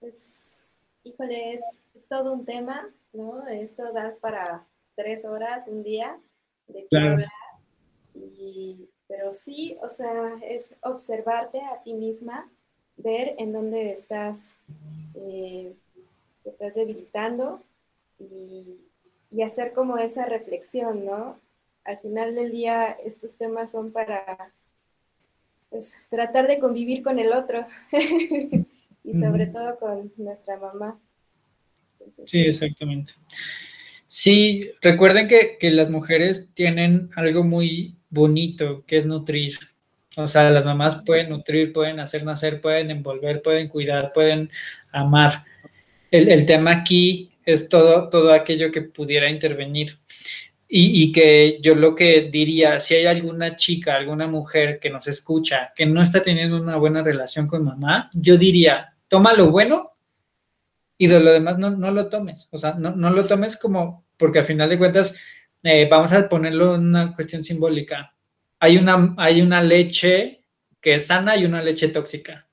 [0.00, 0.60] Pues,
[1.02, 1.62] híjole, es,
[1.94, 3.46] es todo un tema, ¿no?
[3.48, 6.18] Esto da para tres horas, un día,
[6.68, 12.48] de qué pero sí, o sea, es observarte a ti misma,
[12.96, 14.56] ver en dónde estás,
[15.14, 15.74] eh,
[16.44, 17.62] estás debilitando
[18.18, 18.80] y,
[19.42, 21.38] hacer como esa reflexión, ¿no?
[21.84, 24.52] Al final del día, estos temas son para
[25.70, 27.66] pues, tratar de convivir con el otro
[29.04, 31.00] y sobre todo con nuestra mamá.
[32.24, 33.14] sí, exactamente.
[34.16, 39.58] Sí, recuerden que, las mujeres tienen algo muy bonito, que es nutrir.
[40.16, 44.50] O sea, las mamás pueden nutrir, pueden hacer nacer, pueden envolver, pueden cuidar, pueden
[44.92, 45.42] amar.
[46.12, 49.98] El, tema aquí es todo, todo aquello que pudiera intervenir.
[50.68, 55.08] Y, y, que yo lo que diría, si hay alguna chica, alguna mujer que nos
[55.08, 59.90] escucha, que no está teniendo una buena relación con mamá, yo diría, toma lo bueno
[60.98, 62.46] y de lo demás no, no lo tomes.
[62.52, 65.18] O sea, no, no lo tomes como porque al final de cuentas,
[65.62, 68.14] eh, vamos a ponerlo en una cuestión simbólica.
[68.58, 70.40] Hay una, hay una leche
[70.80, 72.46] que es sana y una leche tóxica.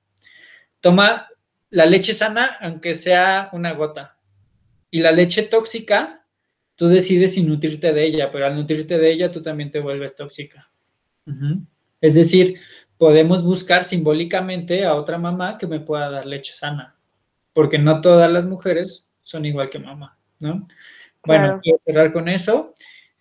[0.79, 1.27] Toma
[1.69, 4.17] la leche sana, aunque sea una gota.
[4.89, 6.25] Y la leche tóxica,
[6.75, 10.15] tú decides si nutrirte de ella, pero al nutrirte de ella, tú también te vuelves
[10.15, 10.69] tóxica.
[12.01, 12.59] Es decir,
[12.97, 16.95] podemos buscar simbólicamente a otra mamá que me pueda dar leche sana,
[17.53, 20.67] porque no todas las mujeres son igual que mamá, ¿no?
[21.25, 22.73] Bueno, quiero cerrar con eso.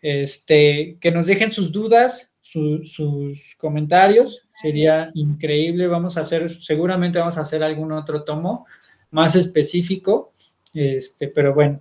[0.03, 5.87] Este, que nos dejen sus dudas, sus comentarios, sería increíble.
[5.87, 8.67] Vamos a hacer, seguramente vamos a hacer algún otro tomo
[9.11, 10.33] más específico,
[10.73, 11.81] este, pero bueno,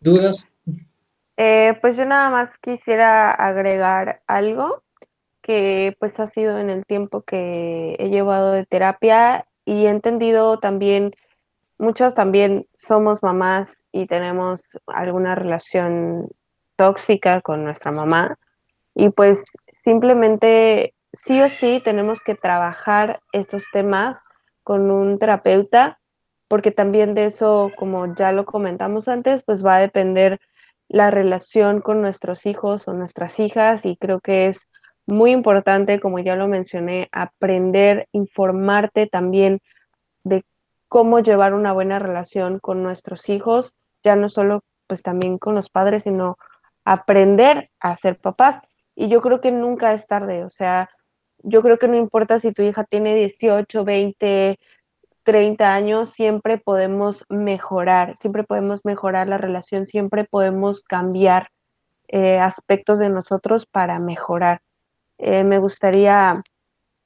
[0.00, 0.46] dudas.
[1.36, 4.82] Eh, pues yo nada más quisiera agregar algo
[5.42, 10.58] que pues ha sido en el tiempo que he llevado de terapia y he entendido
[10.58, 11.14] también,
[11.80, 16.28] muchas también somos mamás y tenemos alguna relación
[16.76, 18.36] tóxica con nuestra mamá.
[18.94, 24.20] Y pues simplemente sí o sí tenemos que trabajar estos temas
[24.62, 25.98] con un terapeuta
[26.48, 30.40] porque también de eso, como ya lo comentamos antes, pues va a depender
[30.88, 33.86] la relación con nuestros hijos o nuestras hijas.
[33.86, 34.66] Y creo que es
[35.06, 39.60] muy importante, como ya lo mencioné, aprender, informarte también
[40.24, 40.42] de
[40.90, 43.72] cómo llevar una buena relación con nuestros hijos,
[44.02, 46.36] ya no solo pues también con los padres, sino
[46.84, 48.60] aprender a ser papás.
[48.96, 50.90] Y yo creo que nunca es tarde, o sea,
[51.44, 54.58] yo creo que no importa si tu hija tiene 18, 20,
[55.22, 61.50] 30 años, siempre podemos mejorar, siempre podemos mejorar la relación, siempre podemos cambiar
[62.08, 64.60] eh, aspectos de nosotros para mejorar.
[65.18, 66.42] Eh, me gustaría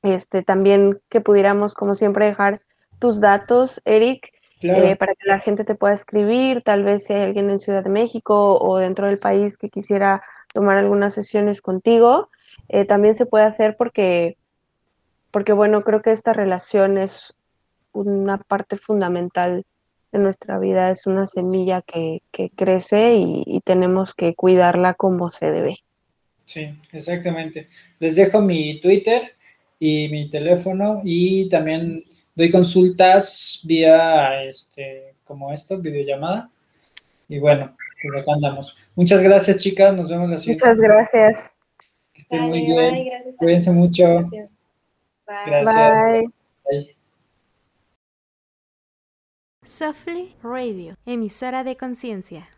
[0.02, 2.62] este, también que pudiéramos, como siempre, dejar
[2.98, 4.32] tus datos, Eric,
[4.62, 7.84] eh, para que la gente te pueda escribir, tal vez si hay alguien en Ciudad
[7.84, 10.22] de México o dentro del país que quisiera
[10.52, 12.30] tomar algunas sesiones contigo,
[12.88, 14.38] también se puede hacer porque,
[15.30, 17.34] porque, bueno, creo que esta relación es
[17.92, 19.64] una parte fundamental
[20.14, 22.22] de nuestra vida, es una semilla que,
[22.56, 25.78] crece y, tenemos que cuidarla como se debe.
[26.44, 27.68] Sí, exactamente.
[27.98, 29.22] Les dejo mi Twitter
[29.80, 36.50] y mi teléfono y también doy consultas vía, este, como esto, videollamada.
[37.28, 38.76] Y bueno, pues acá andamos.
[38.94, 39.94] Muchas gracias, chicas.
[39.94, 40.64] Nos vemos la siguiente.
[40.68, 41.50] Muchas gracias.
[42.12, 43.10] Que estén muy bien.
[43.38, 44.04] Cuídense mucho.
[44.06, 44.50] Gracias.
[45.26, 46.28] Bye.
[46.70, 46.96] Bye.
[49.64, 52.48] Softly Radio, emisora de conciencia.